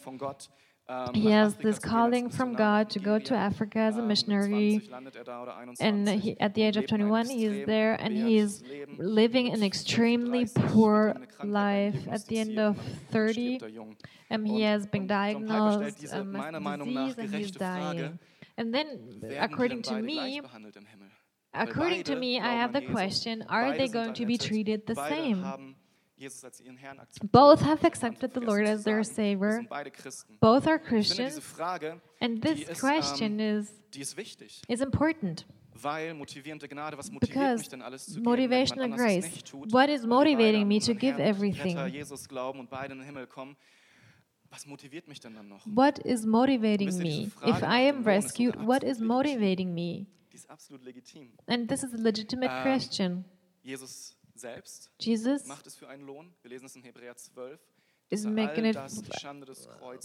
um, 0.93 1.15
he 1.15 1.31
has 1.31 1.55
this 1.57 1.79
calling 1.79 2.29
from 2.29 2.55
God 2.55 2.91
to 2.91 2.99
go 2.99 3.19
to 3.19 3.35
Africa 3.35 3.79
as 3.79 3.97
a 3.97 4.01
um, 4.01 4.09
missionary. 4.09 4.89
Er 4.93 5.65
and 5.81 6.09
he, 6.09 6.39
at 6.39 6.55
the 6.55 6.63
age 6.63 6.77
of 6.77 6.87
21, 6.87 7.29
he 7.29 7.45
is 7.47 7.67
there 7.67 7.95
and 7.95 8.13
he 8.15 8.37
is 8.37 8.63
living 8.99 9.53
an 9.53 9.63
extremely 9.63 10.47
poor 10.47 11.17
life. 11.43 11.97
At 12.11 12.27
the 12.27 12.39
end 12.39 12.59
of 12.59 12.77
30, 13.11 13.61
um, 14.31 14.45
he 14.45 14.63
has 14.63 14.87
been 14.87 15.07
diagnosed 15.07 16.13
um, 16.13 16.33
with 16.33 16.85
disease 16.85 17.15
and 17.19 17.35
he's 17.35 17.51
dying. 17.53 18.19
And 18.59 18.75
then, 18.75 19.23
according 19.39 19.83
to 19.83 19.95
me, 20.03 20.43
according 21.55 22.03
to 22.05 22.17
me, 22.17 22.39
I 22.39 22.53
have 22.53 22.73
the 22.75 22.83
question 22.83 23.45
are 23.49 23.77
they 23.77 23.89
going 23.89 24.13
to 24.15 24.27
be 24.27 24.37
treated 24.37 24.87
the 24.87 24.95
same? 24.95 25.75
Both 27.31 27.61
have 27.63 27.85
accepted 27.85 28.33
the 28.35 28.41
Lord 28.41 28.67
as 28.67 28.85
their 28.85 29.03
Savior. 29.03 29.67
Both 30.41 30.67
are 30.67 30.79
Christians. 30.79 31.41
And 32.21 32.41
this 32.43 32.81
question 32.81 33.41
is, 33.41 33.73
is 34.69 34.81
important. 34.81 35.45
Because 35.75 37.69
motivational 38.31 38.95
grace, 38.95 39.43
what 39.71 39.89
is 39.89 40.07
motivating 40.07 40.69
me 40.69 40.81
to 40.81 40.95
give 40.95 41.19
everything? 41.19 41.77
What 45.65 45.99
is 46.05 46.27
motivating 46.27 46.99
me? 46.99 47.31
If 47.47 47.63
I 47.65 47.81
am 47.81 48.03
rescued, 48.05 48.63
what 48.63 48.85
is 48.85 49.01
motivating 49.01 49.75
me? 49.75 50.07
And 51.49 51.69
this 51.69 51.83
is 51.83 51.95
a 51.95 51.99
legitimate 51.99 52.63
question 52.63 53.25
selbst 54.35 54.91
Jesus 54.99 55.47
macht 55.47 55.67
es 55.67 55.75
für 55.77 55.89
einen 55.89 56.05
Lohn. 56.05 56.33
Wir 56.43 56.51
lesen 56.51 56.67
es 56.67 56.77
in 56.77 56.83
Hebräer 56.83 57.17
12. 57.17 57.61
Is 58.11 58.27
making 58.27 58.67
it 58.67 58.77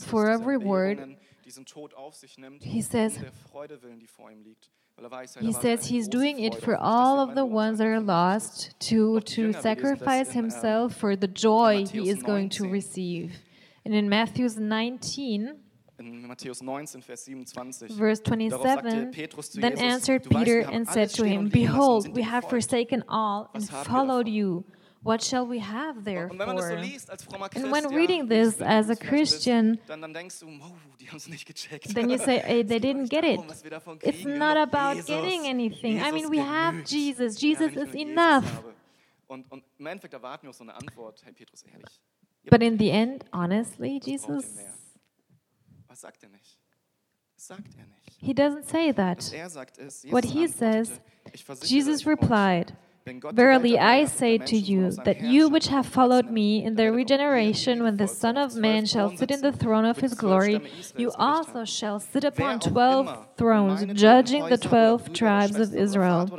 for 0.06 0.30
every 0.30 0.58
word. 0.58 1.18
He 1.44 2.82
says, 2.82 3.20
he 5.40 5.52
says 5.52 5.88
he's 5.88 6.08
doing 6.08 6.40
it 6.40 6.56
for 6.56 6.78
all 6.78 7.20
of 7.20 7.36
the 7.36 7.46
ones 7.46 7.80
that 7.80 7.88
are 7.88 8.00
lost 8.00 8.80
to, 8.80 9.20
to 9.20 9.52
sacrifice 9.52 10.32
himself 10.32 10.96
for 10.96 11.18
the 11.18 11.28
joy 11.28 11.86
he 11.86 12.10
is 12.10 12.24
going 12.24 12.48
to 12.50 12.70
receive. 12.70 13.34
And 13.84 13.94
in 13.94 14.08
Matthew 14.08 14.48
19, 14.58 15.60
in 16.00 16.28
Matthäus 16.28 16.62
19, 16.62 17.02
Vers 17.02 17.26
27. 17.26 17.98
Verse 17.98 18.20
27 18.20 19.12
Then 19.56 19.72
Jesus, 19.72 19.82
answered 19.82 20.30
Peter 20.30 20.60
and 20.60 20.88
said 20.88 21.10
to 21.10 21.26
him, 21.26 21.50
Behold, 21.50 22.14
we 22.14 22.22
have 22.22 22.46
forsaken 22.46 23.04
all 23.08 23.50
and 23.56 23.68
followed 23.68 24.28
you. 24.28 24.64
What 25.02 25.24
shall 25.24 25.48
we 25.48 25.60
have 25.60 26.04
there? 26.04 26.30
And 27.56 27.72
when 27.72 27.88
reading 27.94 28.28
this 28.28 28.62
as 28.62 28.90
a 28.90 28.96
Christian, 28.96 29.80
then 29.88 30.16
you 32.10 32.18
say, 32.18 32.40
hey, 32.40 32.64
they 32.64 32.80
didn't 32.80 33.10
get 33.10 33.24
it. 33.24 33.40
It's 34.04 34.26
not 34.26 34.58
about 34.58 35.06
getting 35.06 35.48
anything. 35.48 36.02
I 36.02 36.12
mean, 36.12 36.30
we 36.30 36.40
have 36.40 36.84
Jesus. 36.86 37.38
Jesus 37.38 37.76
is 37.76 37.96
enough. 37.96 38.64
But 42.50 42.64
in 42.64 42.78
the 42.78 42.92
end, 42.92 43.26
honestly, 43.34 44.00
Jesus 44.00 44.46
Das 45.98 46.02
sagt 46.04 46.22
er 46.22 46.30
nicht. 46.30 46.60
Sagt 47.38 47.76
er 47.76 47.88
nicht. 47.88 48.20
He 48.20 48.32
doesn't 48.32 48.70
say 48.70 48.94
that. 48.94 49.18
Was 49.18 49.32
er 49.32 49.50
sagt, 49.50 49.80
ist, 49.80 50.12
what 50.12 50.24
he 50.24 50.48
says, 50.48 51.02
Jesus 51.64 52.02
euch, 52.02 52.08
replied, 52.08 52.76
Verily 53.34 53.78
I 53.80 54.06
say 54.06 54.38
to 54.38 54.58
you 54.58 54.92
that 55.06 55.22
you 55.22 55.50
which 55.50 55.68
have 55.68 55.86
followed 55.86 56.30
me 56.30 56.64
in 56.64 56.76
the 56.76 56.92
regeneration 56.92 57.84
when 57.84 57.98
the 57.98 58.08
Son 58.08 58.38
of 58.38 58.56
Man 58.56 58.86
shall 58.86 59.16
sit 59.16 59.32
in 59.32 59.42
the 59.42 59.52
throne 59.52 59.86
of 59.86 59.98
his 59.98 60.14
glory, 60.14 60.62
you 60.96 61.12
also 61.18 61.64
shall 61.66 62.00
sit 62.00 62.24
upon 62.24 62.60
twelve 62.60 63.28
thrones, 63.38 63.86
judging 63.94 64.48
the 64.50 64.58
twelve 64.58 65.14
tribes 65.14 65.58
of 65.58 65.76
Israel. 65.76 66.30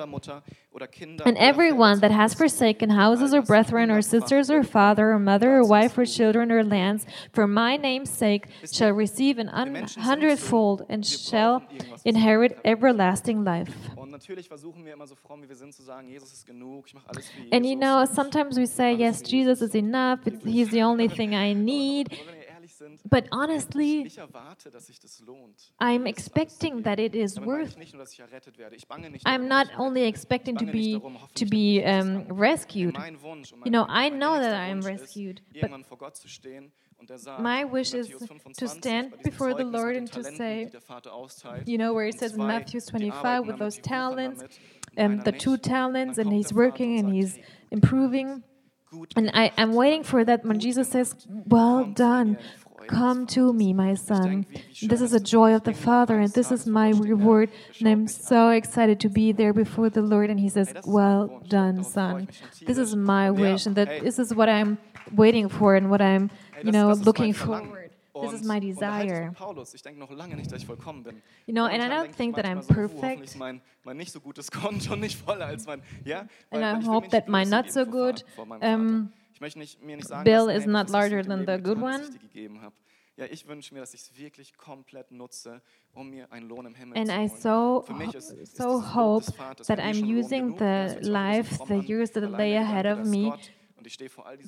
And 1.25 1.37
everyone 1.39 2.01
that 2.01 2.13
has 2.13 2.35
forsaken 2.35 2.91
houses 2.91 3.35
or 3.35 3.43
brethren 3.43 3.91
or 3.91 4.01
sisters 4.01 4.49
or 4.49 4.63
father 4.63 5.11
or 5.11 5.19
mother 5.19 5.57
or 5.57 5.65
wife 5.67 5.99
or 5.99 6.05
children 6.05 6.53
or 6.53 6.63
lands 6.63 7.05
for 7.33 7.49
my 7.49 7.77
name's 7.77 8.11
sake 8.11 8.47
shall 8.71 8.93
receive 8.93 9.39
an 9.39 9.49
hundredfold 9.49 10.87
and 10.89 11.05
shall 11.05 11.65
inherit 12.05 12.61
everlasting 12.65 13.43
life. 13.43 13.75
And 17.53 17.67
you 17.67 17.77
know, 17.77 18.05
sometimes 18.05 18.59
we 18.59 18.67
say, 18.67 18.95
yes, 18.95 19.23
Jesus 19.23 19.63
is 19.63 19.75
enough, 19.75 20.21
he's 20.45 20.71
the 20.71 20.83
only 20.83 21.09
thing 21.09 21.35
I 21.35 21.53
need. 21.73 22.19
But 23.09 23.29
honestly, 23.33 24.11
I'm 25.81 26.07
expecting 26.07 26.83
that 26.83 27.01
it 27.01 27.15
is 27.15 27.41
worth. 27.41 27.77
I'm 29.25 29.49
not 29.49 29.69
only 29.79 30.05
expecting 30.05 30.57
to 30.57 30.67
be 30.67 31.01
to 31.35 31.47
be 31.47 31.85
um, 31.85 32.25
rescued. 32.29 32.97
You 33.65 33.71
know, 33.71 33.87
I 33.89 34.09
know 34.11 34.39
that 34.39 34.55
I 34.55 34.67
am 34.67 34.81
rescued, 34.81 35.41
but 35.61 35.71
my 37.39 37.65
wish 37.65 37.95
is 37.95 38.11
to 38.57 38.69
stand 38.69 39.15
before 39.23 39.55
the 39.55 39.65
Lord 39.65 39.97
and 39.97 40.11
to 40.13 40.25
say, 40.25 40.71
you 41.65 41.79
know, 41.79 41.93
where 41.93 42.07
it 42.07 42.19
says 42.19 42.35
in 42.35 42.47
Matthew 42.47 42.81
25 42.81 43.47
with 43.47 43.59
those 43.59 43.77
um, 43.77 43.83
talents, 43.83 44.45
and 44.97 45.25
the 45.25 45.33
two 45.33 45.57
talents, 45.57 46.19
and 46.19 46.33
he's 46.33 46.53
working 46.53 46.99
and 46.99 47.13
he's 47.13 47.39
improving. 47.71 48.43
And 49.17 49.31
I, 49.35 49.53
am 49.57 49.75
waiting 49.75 50.03
for 50.03 50.25
that 50.25 50.45
when 50.45 50.59
Jesus 50.59 50.89
says, 50.89 51.15
Well 51.29 51.85
done, 51.85 52.39
come 52.87 53.27
to 53.29 53.53
me, 53.53 53.73
my 53.73 53.95
son. 53.95 54.47
This 54.83 55.01
is 55.01 55.13
a 55.13 55.21
joy 55.21 55.55
of 55.55 55.65
the 55.65 55.75
Father, 55.75 56.19
and 56.19 56.33
this 56.33 56.51
is 56.51 56.67
my 56.67 56.91
reward. 56.91 57.51
And 57.79 57.89
I'm 57.89 58.09
so 58.09 58.51
excited 58.51 58.99
to 59.01 59.09
be 59.09 59.33
there 59.33 59.53
before 59.53 59.91
the 59.91 60.03
Lord. 60.03 60.31
And 60.31 60.41
he 60.41 60.49
says, 60.49 60.73
Well 60.85 61.43
done, 61.49 61.85
son. 61.85 62.29
This 62.67 62.79
is 62.79 62.97
my 62.97 63.31
wish, 63.31 63.67
and 63.67 63.77
that 63.77 64.03
this 64.03 64.19
is 64.19 64.35
what 64.35 64.49
I'm 64.49 64.79
waiting 65.15 65.49
for 65.49 65.75
and 65.75 65.91
what 65.91 66.01
I'm 66.01 66.31
you 66.63 66.73
know, 66.73 66.93
looking 66.93 67.33
forward. 67.33 67.91
This 68.21 68.33
is 68.33 68.43
my 68.45 68.59
desire. 68.59 69.33
You 71.47 71.55
know, 71.55 71.67
and 71.67 71.83
I 71.83 71.89
don't 71.89 72.15
think 72.15 72.37
that 72.37 72.47
I'm 72.47 72.63
perfect. 72.63 73.37
And 76.51 76.65
I 76.65 76.81
hope 76.81 77.11
that 77.11 77.29
my 77.29 77.45
not 77.45 77.71
so 77.71 77.85
good 77.85 78.23
um, 78.61 79.13
bill 80.25 80.49
is 80.49 80.67
not 80.67 80.91
larger 80.91 81.23
than 81.23 81.45
the 81.45 81.59
good 81.59 81.81
one. 81.81 82.03
Ja, 83.19 83.25
ich 83.29 83.49
wünsche 83.49 83.75
mir, 83.75 83.81
dass 83.81 83.95
ich 83.95 84.03
es 84.03 84.17
wirklich 84.17 84.57
komplett 84.57 85.11
nutze, 85.11 85.61
um 85.93 86.09
mir 86.09 86.31
einen 86.31 86.49
Lohn 86.49 86.67
im 86.67 86.75
Himmel 86.77 86.97
And 86.97 87.09
zu 87.09 87.17
holen. 87.17 87.25
I 87.25 87.29
so, 87.29 87.83
Für 87.85 87.95
mich 87.95 88.15
ist, 88.15 88.31
ist 88.31 88.57
so 88.57 88.81
hope 88.95 89.27
that 89.67 89.81
I'm 89.81 90.05
using 90.05 90.57
the 90.57 90.99
life, 91.01 91.59
the 91.67 91.75
years 91.75 92.13
that 92.13 92.23
lay 92.31 92.57
ahead 92.57 92.87
of 92.87 93.09
me, 93.09 93.33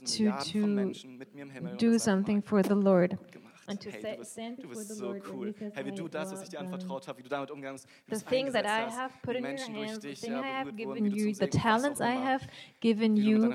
to, 0.04 0.32
to 0.44 1.76
do 1.76 1.98
something 1.98 2.42
for 2.42 2.62
the 2.62 2.74
Lord. 2.74 3.18
And 3.70 3.80
to 3.82 3.90
hey, 3.90 4.16
bist, 4.18 4.32
stand 4.32 4.56
before 4.56 4.82
the 4.82 4.94
so 4.94 5.06
Lord 5.06 5.22
cool. 5.24 5.52
Hey, 5.74 5.84
wie 5.84 5.92
du 5.92 6.08
das, 6.08 6.32
was 6.32 6.42
ich 6.42 6.48
dir 6.48 6.58
um, 6.58 6.66
anvertraut 6.66 7.06
habe, 7.06 7.18
wie 7.18 7.22
du 7.22 7.28
damit 7.28 7.52
umgangst, 7.52 7.86
wie 8.06 8.16
the 8.16 8.24
thing 8.24 8.52
that 8.52 8.66
I 8.66 8.90
have 8.90 9.12
put 9.22 9.36
in 9.36 9.44
your 9.44 9.58
hands, 9.58 10.00
the 10.00 10.14
thing 10.14 10.34
I 10.34 10.42
have 10.42 10.76
given 10.76 11.06
you, 11.06 11.32
the 11.32 11.46
talents 11.46 12.00
I 12.00 12.16
have 12.16 12.48
given 12.80 13.16
you, 13.16 13.54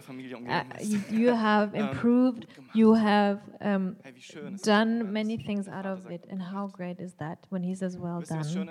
you 1.11 1.35
have 1.35 1.75
improved, 1.75 2.47
you 2.73 2.93
have 2.95 3.41
um, 3.59 3.97
done 4.63 5.11
many 5.11 5.35
things 5.37 5.67
out 5.67 5.85
of 5.85 6.09
it. 6.09 6.25
And 6.29 6.41
how 6.41 6.67
great 6.67 7.01
is 7.01 7.15
that 7.15 7.39
when 7.49 7.63
he 7.63 7.75
says, 7.75 7.97
well 7.97 8.21
done? 8.21 8.69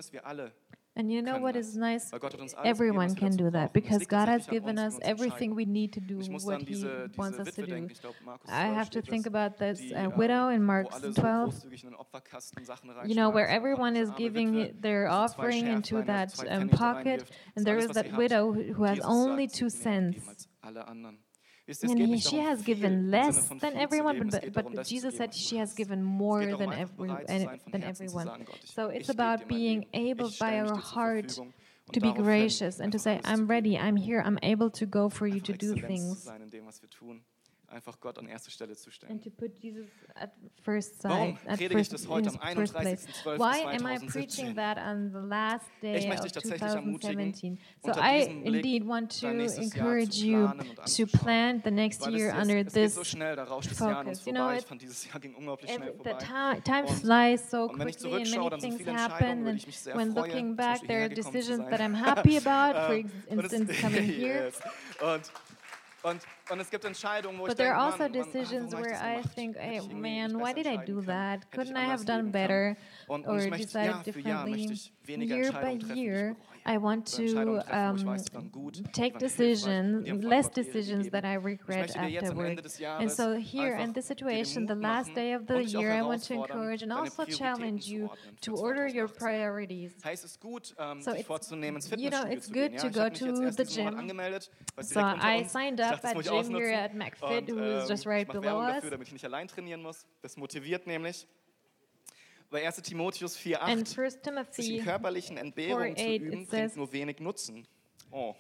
And 0.97 1.11
you 1.11 1.23
know 1.23 1.39
what 1.39 1.57
is 1.57 1.77
nice? 1.77 2.13
Everyone 2.65 3.15
can 3.17 3.35
do 3.37 3.51
that 3.51 3.73
because 3.73 4.07
God 4.07 4.29
has 4.29 4.47
given 4.47 4.79
us 4.79 4.97
everything 5.03 5.55
we 5.57 5.65
need 5.65 5.93
to 5.95 6.01
do 6.01 6.19
what 6.19 6.63
He 6.63 6.85
wants 7.17 7.39
us 7.41 7.53
to 7.55 7.67
do. 7.67 7.89
I 8.49 8.67
have 8.67 8.91
to 8.91 9.03
think 9.03 9.27
about 9.27 9.59
this 9.59 9.81
uh, 9.93 10.09
widow 10.17 10.49
in 10.51 10.63
Mark 10.63 10.87
12, 11.17 11.65
you 13.07 13.15
know, 13.17 13.31
where 13.31 13.49
everyone 13.49 13.97
is 13.97 14.11
giving 14.13 14.77
their 14.81 15.09
offering 15.09 15.67
into 15.67 16.03
that 16.03 16.33
um, 16.49 16.69
pocket, 16.69 17.25
and 17.57 17.67
there 17.67 17.77
is 17.79 17.89
that 17.89 18.17
widow 18.17 18.53
who 18.53 18.85
has 18.85 19.01
only 19.01 19.49
two 19.49 19.71
cents 19.71 20.47
meaning 21.83 22.19
she 22.19 22.39
has 22.39 22.63
given 22.63 23.11
less 23.11 23.49
than 23.49 23.77
everyone, 23.77 24.29
but, 24.29 24.53
but, 24.53 24.85
Jesus 24.87 25.17
said 25.17 25.35
she 25.35 25.57
has 25.57 25.73
given 25.73 26.03
more 26.03 26.45
than, 26.45 26.73
every, 26.73 27.09
than 27.27 27.83
everyone. 27.83 28.47
So 28.65 28.89
it's 28.89 29.09
about 29.09 29.49
being 29.49 29.87
able 29.95 30.31
by 30.39 30.59
our 30.59 30.77
heart 30.77 31.39
to 31.93 32.01
be 32.01 32.13
gracious 32.13 32.81
and 32.81 32.93
to 32.93 32.99
say, 32.99 33.21
I'm 33.25 33.47
ready, 33.47 33.79
I'm 33.79 33.97
here, 33.97 34.23
I'm 34.25 34.39
able 34.43 34.71
to 34.71 34.87
go 34.87 35.09
for 35.09 35.27
you 35.27 35.41
to 35.41 35.53
do 35.53 35.75
things. 35.77 36.29
einfach 37.75 38.01
Gott 38.01 38.19
an 38.19 38.27
erste 38.27 38.51
Stelle 38.51 38.77
zu 38.77 38.91
stellen. 38.91 39.21
Warum 41.03 41.37
predige 41.39 41.81
ich 41.81 41.89
das 41.89 42.09
heute 42.09 42.31
am 42.31 42.37
31.12.2017? 42.37 44.55
Ich 45.83 46.07
möchte 46.09 46.23
dich 46.23 46.33
tatsächlich 46.33 46.73
ermutigen, 46.73 47.33
so 47.83 47.89
unter 47.89 48.01
I 48.03 48.27
diesem 48.27 48.45
Blick 48.45 48.65
dein 49.23 49.37
nächstes 49.37 49.75
Jahr 49.75 50.55
zu 50.85 51.07
planen 51.07 51.63
und 51.65 51.65
anzuschauen. 51.65 51.65
Weil 51.65 51.77
es, 52.67 52.67
es 52.67 52.75
geht 52.75 52.93
so 52.93 53.05
schnell, 53.05 53.37
da 53.37 53.45
rauscht 53.45 53.71
das 53.71 53.79
Jahr 53.81 53.99
an 53.99 54.07
uns 54.09 54.21
vorbei. 54.21 54.59
Ich 54.59 54.67
fand, 54.67 54.83
dieses 54.83 55.07
Jahr 55.09 55.21
ging 55.21 55.35
unglaublich 55.35 55.73
schnell 55.73 55.95
vorbei. 55.95 56.19
Und, 57.61 57.71
und 57.71 57.79
wenn 57.79 57.89
ich 57.89 57.99
zurückschaue, 57.99 58.51
dann 58.51 58.61
sind 58.61 58.77
viele 58.79 58.91
Entscheidungen, 58.91 59.41
über 59.43 59.51
die 59.53 59.59
ich 59.59 59.67
mich 59.67 59.81
sehr 59.81 59.95
freue, 59.95 60.05
zum 60.41 60.49
Beispiel 60.63 60.89
hergekommen 60.91 61.43
zu 61.43 61.55
sein. 61.55 61.71
For 62.45 62.53
ähm, 62.95 63.11
instance, 63.41 63.81
coming 63.81 64.05
here. 64.21 64.53
Und, 65.01 65.33
und 66.03 66.21
but 66.47 67.57
there 67.57 67.73
are 67.73 67.77
also 67.77 68.09
decisions 68.09 68.75
where 68.75 68.95
I 68.95 69.23
think, 69.23 69.57
hey, 69.57 69.81
man, 69.81 70.39
why 70.39 70.53
did 70.53 70.67
I 70.67 70.77
do 70.77 71.01
that? 71.03 71.51
Couldn't 71.51 71.77
I 71.77 71.85
have 71.85 72.05
done 72.05 72.31
better 72.31 72.77
or 73.09 73.51
decided 73.51 74.03
differently? 74.03 74.79
Year 75.07 75.53
by 75.53 75.73
um, 75.73 75.97
year, 75.97 76.37
I 76.65 76.79
want 76.79 77.07
to 77.19 77.61
um, 77.69 78.17
take 78.93 79.19
decisions, 79.19 80.25
less 80.25 80.49
decisions 80.49 81.11
that 81.11 81.25
I 81.25 81.35
regret 81.35 81.95
afterward. 81.95 82.67
And 82.81 83.13
so 83.13 83.37
here 83.37 83.75
in 83.77 83.93
this 83.93 84.07
situation, 84.07 84.65
the 84.65 84.75
last 84.75 85.15
day 85.15 85.33
of 85.33 85.47
the 85.47 85.63
year, 85.63 85.93
I 85.93 86.01
want 86.01 86.23
to 86.25 86.35
encourage 86.35 86.83
and 86.83 86.93
also 86.93 87.27
challenge 87.27 87.87
you 87.87 88.11
to 88.43 88.57
order 88.57 88.87
your 88.87 89.09
priorities. 89.09 89.93
So 90.03 91.13
it's, 91.13 91.93
you 91.97 92.11
know, 92.11 92.25
it's 92.25 92.49
good 92.49 92.79
to 92.79 92.89
go 92.89 93.09
to 93.11 93.51
the 93.51 93.65
gym. 93.65 94.11
So 94.81 95.01
I 95.03 95.43
signed 95.43 95.81
up 95.81 96.03
at 96.03 96.17
deswegen 96.39 96.57
ausnutzen. 96.57 96.75
At 96.75 96.95
McFit, 96.95 97.53
und, 97.53 97.59
ähm, 97.59 97.89
just 97.89 98.07
right 98.07 98.23
ich 98.23 98.29
mache 98.29 98.43
Werbung 98.43 98.67
dafür, 98.67 98.91
damit 98.91 99.07
ich 99.09 99.13
nicht 99.13 99.25
allein 99.25 99.49
trainieren 99.49 99.83
muss. 99.83 100.07
Das 100.23 100.37
motiviert 100.37 100.87
nämlich. 100.87 101.27
Bei 102.51 102.65
1. 102.65 102.83
Timotheus 102.83 103.37
4,8 103.37 104.53
sich 104.53 104.71
in 104.71 104.85
körperlichen 104.85 105.37
Entbehrungen 105.37 105.97
4, 105.97 106.05
8, 106.05 106.19
zu 106.19 106.25
üben, 106.25 106.47
bringt 106.47 106.77
nur 106.77 106.93
wenig 106.93 107.19
Nutzen. 107.19 107.67
Oh. 108.11 108.35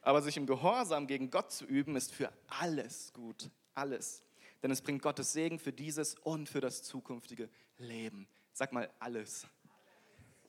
Aber 0.00 0.22
sich 0.22 0.36
im 0.36 0.46
Gehorsam 0.46 1.06
gegen 1.06 1.30
Gott 1.30 1.52
zu 1.52 1.64
üben, 1.64 1.94
ist 1.94 2.12
für 2.12 2.32
alles 2.48 3.12
gut. 3.12 3.50
Alles. 3.74 4.24
Denn 4.62 4.70
es 4.70 4.82
bringt 4.82 5.02
Gottes 5.02 5.32
Segen 5.32 5.58
für 5.58 5.72
dieses 5.72 6.16
und 6.16 6.48
für 6.48 6.60
das 6.60 6.82
zukünftige 6.82 7.48
Leben. 7.78 8.26
Sag 8.52 8.72
mal 8.72 8.90
alles. 8.98 9.46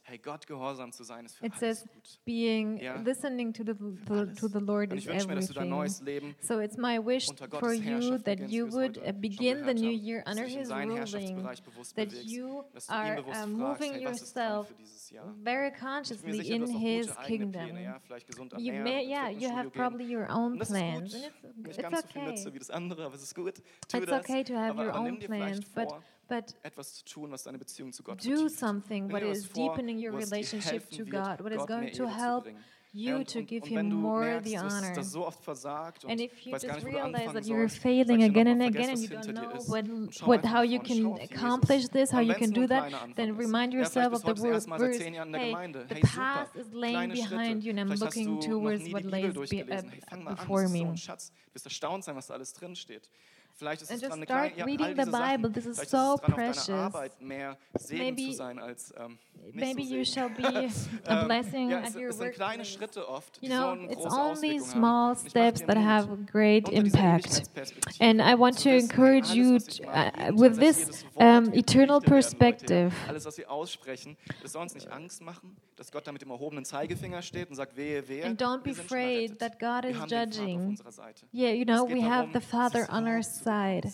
hey, 0.04 0.18
Gott 0.18 0.46
gehorsam 0.48 0.92
zu 0.92 1.04
sein 1.04 1.26
ist 1.26 1.38
für 1.38 1.46
It 1.46 1.54
alles 1.54 1.60
says, 1.60 1.84
gut. 1.84 2.20
Being 2.26 2.80
listening 3.04 3.54
to 3.54 3.64
the, 3.64 3.74
the 3.74 4.34
to 4.36 4.48
the 4.48 4.60
Lord 4.60 4.94
is 4.94 5.08
everything. 5.08 6.36
So 6.42 6.60
it's 6.60 6.78
my 6.78 7.00
wish 7.00 7.28
for 7.60 7.74
you 7.74 8.18
that 8.20 8.50
you 8.50 8.68
would 8.68 8.98
uh, 8.98 9.12
begin 9.14 9.66
the 9.66 9.74
new 9.74 9.92
year 9.92 10.24
under 10.26 10.46
His 10.46 10.70
ruling, 10.70 11.44
that 11.96 12.12
you 12.26 12.66
are 12.90 13.20
uh, 13.34 13.48
moving 13.48 14.00
yourself 14.00 14.72
very 15.42 15.72
consciously 15.72 16.52
in 16.52 16.68
His 16.68 17.10
uh, 17.10 17.16
kingdom. 17.24 17.78
You 18.58 18.74
may, 18.74 19.06
yeah, 19.06 19.30
you 19.30 19.50
have 19.50 19.74
probably 19.74 20.06
your 20.06 20.30
own 20.30 20.60
plans. 20.60 21.16
It's, 21.66 21.78
it's 21.78 21.88
okay. 21.88 22.36
It's 23.94 24.12
okay 24.12 24.44
to 24.44 24.58
have 24.58 24.78
your 24.78 24.92
own 24.92 25.18
plans, 25.18 25.62
but 25.74 25.94
but 26.28 26.56
etwas 26.64 26.96
zu 26.96 27.06
tun, 27.06 27.32
was 27.32 27.44
deine 27.44 27.58
Beziehung 27.58 27.92
zu 27.94 28.04
Gott 28.04 28.24
do 28.24 28.50
something. 28.50 29.12
What 29.12 29.24
is 29.24 29.50
deepening 29.50 30.00
your 30.00 30.14
relationship 30.14 30.90
to 30.92 31.06
God, 31.06 31.42
what 31.42 31.52
is 31.52 31.66
going 31.66 31.92
to 31.92 32.08
help 32.08 32.48
you 32.94 33.24
to 33.24 33.42
give 33.42 33.66
him 33.66 33.92
more 33.92 34.40
the 34.42 34.56
honor. 34.58 34.94
and 36.08 36.22
if 36.22 36.46
you 36.46 36.58
just 36.58 36.84
realize 36.84 37.34
that 37.34 37.46
you're 37.46 37.68
failing 37.68 38.24
again 38.24 38.48
and 38.48 38.62
again 38.62 38.90
and 38.92 39.00
you 39.00 39.08
don't 39.08 39.34
know 39.34 39.60
what, 39.66 39.86
what, 40.26 40.46
how 40.46 40.62
you 40.62 40.80
can 40.80 41.18
accomplish 41.20 41.88
this, 41.88 42.12
how 42.12 42.20
you 42.20 42.36
can 42.36 42.52
do 42.52 42.68
that, 42.68 42.94
then 43.16 43.36
remind 43.36 43.74
yourself 43.74 44.14
of 44.14 44.24
the 44.24 44.34
verse, 44.36 44.66
hey, 44.66 45.56
the 45.88 46.02
past 46.04 46.56
is 46.56 46.72
laying 46.72 47.12
behind 47.12 47.64
you 47.64 47.72
and 47.72 47.80
I'm 47.80 47.90
looking 47.90 48.40
towards 48.40 48.88
what 48.90 49.06
lays 49.06 49.34
be, 49.50 49.64
uh, 49.64 49.82
before 50.36 50.68
me. 50.70 50.88
Vielleicht 53.56 53.84
ist 53.84 53.92
es 53.92 54.02
reading 54.02 54.20
the 54.20 54.26
kleine, 54.26 54.54
ja, 54.58 54.66
is 55.56 55.90
so 55.90 56.18
precious. 56.18 56.92
mehr 57.20 57.56
Segen 57.78 58.04
maybe, 58.04 58.32
zu 58.32 58.34
sein 58.34 58.60
als 58.60 58.94
ähm, 58.98 59.20
nicht 59.44 59.56
maybe 59.56 59.84
so 59.84 59.96
you 59.96 60.06
shall 60.06 60.30
be 60.30 60.44
a 61.08 61.22
ähm, 61.22 61.28
blessing 61.28 61.70
ja, 61.70 61.80
at 61.82 61.96
your 61.96 62.10
es 62.10 62.18
sind 62.18 62.34
kleine 62.34 62.64
oft, 63.08 63.38
you 63.42 63.50
know, 63.50 63.76
it's 63.90 64.06
only 64.06 64.60
small 64.60 65.16
haben. 65.16 65.30
steps 65.30 65.62
that 65.62 65.78
have 65.78 66.10
great 66.32 66.68
impact. 66.70 67.44
And 68.00 68.22
I 68.22 68.36
want 68.36 68.58
to 68.64 68.70
encourage 68.70 69.32
you 69.32 69.60
to, 69.60 69.84
uh, 69.88 70.32
with 70.34 70.58
this 70.58 71.06
um, 71.18 71.54
eternal 71.54 72.02
perspective. 72.02 72.92
Alles, 73.08 73.26
was 73.26 73.38
wir 73.38 73.52
aussprechen, 73.52 74.18
dass 74.42 74.54
soll 74.54 74.64
uns 74.64 74.74
nicht 74.74 74.92
Angst 74.92 75.22
machen, 75.22 75.56
dass 75.76 75.92
Gott 75.92 76.08
da 76.08 76.12
mit 76.12 76.22
dem 76.22 76.32
erhobenen 76.32 76.66
Zeigefinger 76.66 77.22
steht 77.22 77.50
und 77.50 77.56
sagt, 77.56 77.76
wehe, 77.76 78.08
wehe. 78.08 78.26
And 78.26 78.42
don't 78.42 78.64
be 78.64 78.72
afraid 78.72 79.40
that 79.40 79.60
God 79.60 79.86
is 79.86 79.98
judging. 80.08 80.78
Yeah, 81.32 81.52
you 81.52 81.66
know, 81.66 81.86
we 81.86 82.02
have 82.02 82.30
the 82.34 82.42
Father 82.42 82.88
on 82.90 83.08
our 83.08 83.22
side. 83.44 83.92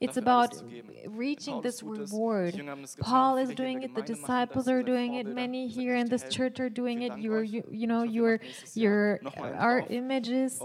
It's 0.00 0.16
about 0.16 0.62
reaching 1.08 1.60
this 1.62 1.82
reward. 1.82 2.60
Paul 3.00 3.36
is 3.38 3.50
doing 3.50 3.82
it, 3.82 3.94
the 3.94 4.02
disciples 4.02 4.68
are 4.68 4.82
doing 4.82 5.14
it, 5.14 5.26
many 5.26 5.68
here 5.68 5.94
in 5.96 6.08
this 6.08 6.24
church 6.30 6.60
are 6.60 6.70
doing 6.70 7.02
it. 7.02 7.18
Your, 7.18 7.42
you, 7.42 7.62
you 7.70 7.86
know, 7.86 8.02
your, 8.02 8.40
your 8.74 9.20
uh, 9.24 9.40
art 9.70 9.86
images. 9.90 10.60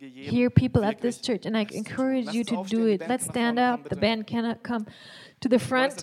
Here, 0.00 0.50
people 0.50 0.84
at 0.84 1.00
this 1.00 1.18
church, 1.20 1.46
and 1.46 1.56
I 1.56 1.66
encourage 1.70 2.32
you 2.32 2.44
to 2.44 2.64
do 2.64 2.86
it. 2.86 3.02
Let's 3.08 3.24
stand 3.24 3.58
up. 3.58 3.88
The 3.88 3.96
band 3.96 4.26
cannot 4.26 4.62
come 4.62 4.86
to 5.40 5.48
the 5.48 5.58
front. 5.58 5.94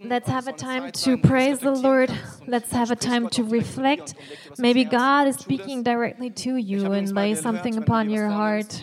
Let's 0.00 0.28
have 0.28 0.48
a 0.48 0.52
time 0.52 0.92
to 0.92 1.16
praise 1.18 1.58
the 1.60 1.70
Lord. 1.70 2.10
Let's 2.46 2.70
have 2.72 2.90
a 2.90 2.96
time 2.96 3.28
to 3.30 3.44
reflect. 3.44 4.14
Maybe 4.58 4.84
God 4.84 5.28
is 5.28 5.36
speaking 5.36 5.82
directly 5.82 6.30
to 6.30 6.56
you 6.56 6.92
and 6.92 7.14
lay 7.14 7.34
something 7.34 7.76
upon 7.76 8.10
your 8.10 8.28
heart. 8.28 8.82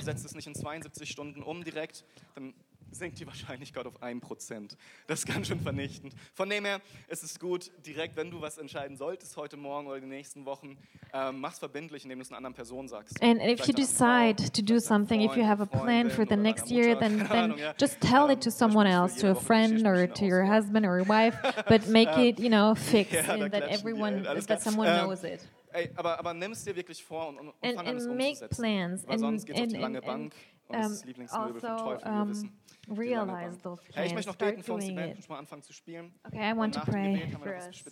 senkt 2.98 3.20
die 3.20 3.28
Wahrscheinlichkeit 3.28 3.86
auf 3.86 4.02
1%. 4.02 4.76
Das 5.08 5.20
ist 5.20 5.26
ganz 5.26 5.48
schön 5.48 5.60
vernichtend. 5.60 6.14
Von 6.34 6.50
dem 6.50 6.66
her 6.66 6.82
ist 7.08 7.24
es 7.24 7.40
gut, 7.40 7.72
direkt, 7.86 8.16
wenn 8.16 8.32
du 8.32 8.42
was 8.42 8.58
entscheiden 8.58 8.98
solltest, 8.98 9.38
heute 9.38 9.58
Morgen 9.58 9.88
oder 9.88 9.98
in 9.98 10.04
den 10.04 10.10
nächsten 10.10 10.46
Wochen, 10.46 10.78
ähm, 11.14 11.46
es 11.46 11.60
verbindlich, 11.60 12.04
indem 12.04 12.20
du 12.20 12.24
es 12.24 12.30
einer 12.30 12.38
anderen 12.38 12.56
Person 12.56 12.88
sagst. 12.88 13.22
And 13.22 13.42
if 13.42 13.66
you 13.68 13.74
decide 13.74 14.52
to 14.52 14.62
do 14.62 14.80
something, 14.80 15.22
if 15.22 15.36
you 15.36 15.46
have 15.46 15.62
a 15.62 15.66
plan 15.66 16.10
for 16.10 16.26
the 16.28 16.36
next 16.36 16.70
year, 16.70 16.98
then, 16.98 17.28
then 17.30 17.56
just 17.80 18.00
tell 18.02 18.30
it 18.30 18.42
to 18.42 18.50
ähm, 18.50 18.56
someone 18.56 18.88
else, 18.88 19.20
to 19.20 19.30
a 19.30 19.36
friend 19.36 19.86
or 19.86 20.08
to 20.08 20.26
your 20.26 20.46
husband 20.46 20.86
or 20.86 20.98
your 20.98 21.08
wife, 21.08 21.38
but 21.68 21.88
make 21.88 22.10
ähm, 22.10 22.26
it, 22.26 22.40
you 22.40 22.50
know, 22.50 22.76
fixed 22.76 23.30
and 23.30 23.52
that 23.52 23.64
everyone, 23.70 24.24
that 24.24 24.62
someone 24.62 24.88
ähm, 24.88 25.06
knows 25.06 25.24
it. 25.24 25.42
Ey, 25.76 25.92
aber, 25.96 26.18
aber 26.18 26.34
nimm 26.34 26.54
es 26.54 26.64
dir 26.64 26.74
wirklich 26.76 27.04
vor 27.04 27.28
und, 27.28 27.38
und, 27.38 27.50
und 27.50 27.76
fang 27.76 27.86
an, 27.86 27.98
es 27.98 28.08
umzusetzen. 28.08 28.56
Plans. 28.56 29.08
Weil 29.08 29.20
sonst 29.20 29.46
geht 29.46 29.58
es 29.58 29.62
auf 29.64 29.68
die 29.68 29.78
lange 29.78 30.02
Bank. 30.02 30.34
And, 30.34 30.55
Um, 30.70 30.98
also, 31.32 32.00
um. 32.04 32.52
Realize 32.88 33.58
those 33.64 33.80
plans. 33.82 34.12
Hey, 34.12 34.20
ich 34.20 34.28
noch 34.28 34.36
beten 34.36 34.62
für 34.62 34.74
uns, 34.74 35.28
mal 35.28 35.40
anfangen 35.40 35.64
zu 35.64 35.74
spielen. 35.74 36.12
Okay, 36.28 36.52
I 36.52 36.54
want 36.54 36.74
to 36.76 36.82
pray 36.82 37.32
for 37.42 37.56
us. 37.56 37.84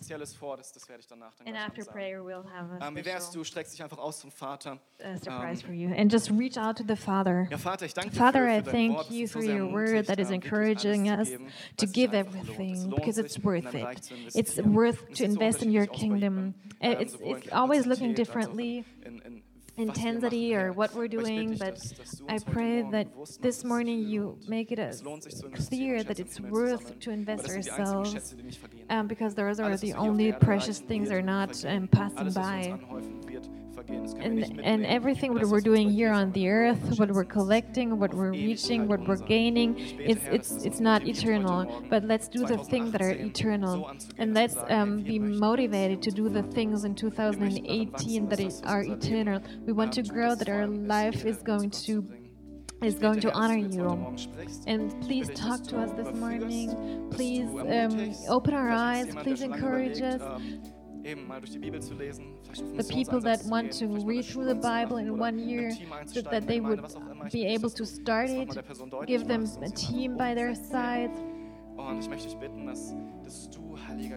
das, 0.56 0.72
das 0.72 1.06
danach 1.08 1.32
And 1.44 1.56
after 1.56 1.84
prayer 1.84 2.22
we'll 2.22 2.44
have 2.44 2.70
a 2.70 2.86
um, 2.86 2.94
surprise 5.18 5.62
for 5.62 5.72
you. 5.72 5.92
And 5.96 6.10
just 6.10 6.30
reach 6.30 6.56
out 6.56 6.76
to 6.76 6.84
the 6.84 6.94
Father. 6.96 7.48
Ja, 7.50 7.58
Vater, 7.58 7.86
ich 7.86 7.94
danke 7.94 8.14
Father, 8.14 8.48
I 8.48 8.60
thank 8.60 9.10
you 9.10 9.26
for 9.26 9.42
your 9.42 9.66
word 9.66 10.06
that 10.06 10.20
is 10.20 10.30
encouraging 10.30 11.08
us 11.08 11.30
to 11.76 11.86
give 11.86 12.14
everything 12.14 12.90
because 12.90 13.18
it's 13.18 13.42
worth 13.42 13.74
it. 13.74 14.10
It's 14.34 14.60
worth 14.60 15.12
to 15.14 15.24
invest 15.24 15.62
in 15.62 15.72
your 15.72 15.86
kingdom. 15.86 16.54
Eh, 16.80 16.94
it's, 17.00 17.16
it's 17.20 17.48
always 17.52 17.86
looking 17.86 18.14
differently. 18.14 18.84
In, 19.04 19.20
intensity 19.76 20.54
or 20.54 20.72
what 20.72 20.94
we're 20.94 21.08
doing, 21.08 21.56
but 21.56 21.80
I 22.28 22.38
pray 22.38 22.82
that 22.90 23.08
this 23.40 23.64
morning 23.64 24.00
you 24.06 24.38
make 24.46 24.72
it 24.72 25.02
clear 25.68 26.02
that 26.04 26.20
it's 26.20 26.40
worth 26.40 26.98
to 27.00 27.10
invest 27.10 27.48
ourselves 27.48 28.34
um, 28.90 29.06
because 29.06 29.34
those 29.34 29.60
are 29.60 29.76
the 29.76 29.94
only 29.94 30.32
precious 30.32 30.78
things 30.78 31.08
that 31.08 31.16
are 31.16 31.22
not 31.22 31.64
um, 31.64 31.88
passing 31.88 32.30
by 32.32 32.78
and, 34.20 34.60
and 34.62 34.86
everything 34.86 35.34
what 35.34 35.46
we're 35.46 35.60
doing 35.60 35.90
here 35.90 36.12
on 36.12 36.32
the 36.32 36.48
earth, 36.48 36.98
what 36.98 37.10
we're 37.10 37.24
collecting, 37.24 37.98
what 37.98 38.12
we're 38.14 38.30
reaching, 38.30 38.88
what 38.88 39.06
we're 39.06 39.16
gaining, 39.16 39.76
it's, 40.00 40.24
it's, 40.26 40.64
it's 40.64 40.80
not 40.80 41.06
eternal. 41.06 41.84
But 41.88 42.04
let's 42.04 42.28
do 42.28 42.46
the 42.46 42.58
things 42.58 42.92
that 42.92 43.02
are 43.02 43.10
eternal. 43.10 43.92
And 44.18 44.34
let's 44.34 44.56
um, 44.68 45.02
be 45.02 45.18
motivated 45.18 46.02
to 46.02 46.10
do 46.10 46.28
the 46.28 46.42
things 46.42 46.84
in 46.84 46.94
2018 46.94 48.28
that 48.28 48.62
are 48.64 48.82
eternal. 48.82 49.40
We 49.66 49.72
want 49.72 49.92
to 49.94 50.02
grow, 50.02 50.34
that 50.34 50.48
our 50.48 50.66
life 50.66 51.24
is 51.24 51.38
going 51.42 51.70
to 51.70 52.06
is 52.82 52.96
going 52.96 53.20
to 53.20 53.32
honor 53.32 53.56
you. 53.56 54.16
And 54.66 55.00
please 55.02 55.30
talk 55.30 55.62
to 55.64 55.78
us 55.78 55.90
this 55.92 56.14
morning. 56.16 57.08
Please 57.10 57.48
um, 57.48 58.14
open 58.28 58.54
our 58.54 58.70
eyes. 58.70 59.14
Please 59.14 59.42
encourage 59.42 60.02
us 60.02 60.20
the 62.54 62.84
people 62.84 63.20
that 63.20 63.42
want 63.44 63.72
to 63.72 63.86
read 63.86 64.24
through 64.24 64.46
the 64.46 64.54
Bible 64.54 64.96
in 64.98 65.18
one 65.18 65.38
year, 65.38 65.72
that, 66.14 66.30
that 66.30 66.46
they 66.46 66.60
would 66.60 66.84
be 67.32 67.46
able 67.46 67.70
to 67.70 67.86
start 67.86 68.30
it, 68.30 68.48
give 69.06 69.26
them 69.26 69.46
a 69.62 69.70
team 69.70 70.16
by 70.16 70.34
their 70.34 70.54
side. 70.54 71.10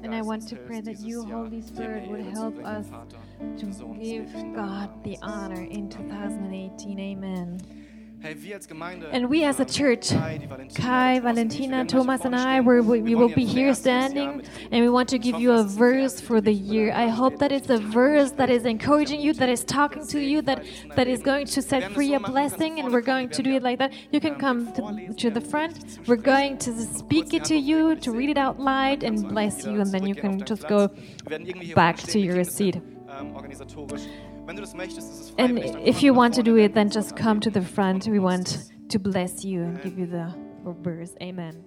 And 0.03 0.13
I 0.13 0.21
want 0.21 0.47
to 0.47 0.55
pray 0.55 0.81
that 0.81 0.99
you, 0.99 1.23
Holy 1.23 1.61
Spirit, 1.61 2.07
would 2.09 2.25
help 2.25 2.63
us 2.63 2.87
to 3.59 3.65
give 3.99 4.31
God 4.55 5.03
the 5.03 5.17
honor 5.21 5.63
in 5.63 5.89
2018. 5.89 6.99
Amen. 6.99 7.86
And 9.11 9.29
we 9.29 9.43
as 9.43 9.59
a 9.59 9.65
church, 9.65 10.09
Kai, 10.75 11.19
Valentina, 11.19 11.85
Thomas, 11.85 12.25
and 12.25 12.35
I, 12.35 12.59
we 12.61 12.81
we 13.01 13.15
will 13.15 13.29
be 13.29 13.45
here 13.45 13.73
standing 13.75 14.41
and 14.71 14.81
we 14.81 14.89
want 14.89 15.07
to 15.09 15.19
give 15.19 15.39
you 15.39 15.51
a 15.51 15.63
verse 15.63 16.19
for 16.19 16.41
the 16.41 16.51
year. 16.51 16.91
I 16.93 17.07
hope 17.07 17.37
that 17.39 17.51
it's 17.51 17.69
a 17.69 17.77
verse 17.77 18.31
that 18.31 18.49
is 18.49 18.65
encouraging 18.65 19.21
you, 19.21 19.33
that 19.33 19.49
is 19.49 19.63
talking 19.63 20.05
to 20.07 20.19
you, 20.19 20.41
that, 20.41 20.65
that 20.95 21.07
is 21.07 21.21
going 21.21 21.45
to 21.45 21.61
set 21.61 21.91
free 21.93 22.15
a 22.15 22.19
blessing, 22.19 22.79
and 22.79 22.91
we're 22.91 23.01
going 23.01 23.29
to 23.29 23.43
do 23.43 23.53
it 23.55 23.63
like 23.63 23.77
that. 23.79 23.93
You 24.11 24.19
can 24.19 24.35
come 24.35 24.73
to, 24.73 25.13
to 25.13 25.29
the 25.29 25.41
front. 25.41 25.99
We're 26.07 26.15
going 26.15 26.57
to 26.59 26.71
speak 26.81 27.33
it 27.33 27.43
to 27.45 27.55
you, 27.55 27.95
to 27.97 28.11
read 28.11 28.29
it 28.29 28.37
out 28.37 28.59
loud, 28.59 29.03
and 29.03 29.29
bless 29.29 29.65
you, 29.65 29.79
and 29.79 29.91
then 29.91 30.05
you 30.07 30.15
can 30.15 30.43
just 30.43 30.67
go 30.67 30.89
back 31.75 31.97
to 31.97 32.19
your 32.19 32.43
seat. 32.43 32.81
And 35.37 35.59
if 35.59 36.01
you 36.01 36.13
want 36.13 36.33
to 36.35 36.43
do 36.43 36.57
it, 36.57 36.73
then 36.73 36.89
just 36.89 37.15
come 37.15 37.39
to 37.41 37.49
the 37.49 37.61
front. 37.61 38.07
We 38.07 38.19
want 38.19 38.71
to 38.89 38.99
bless 38.99 39.43
you 39.43 39.63
and 39.63 39.81
give 39.81 39.97
you 39.99 40.05
the 40.05 40.33
verse. 40.81 41.13
Amen. 41.21 41.66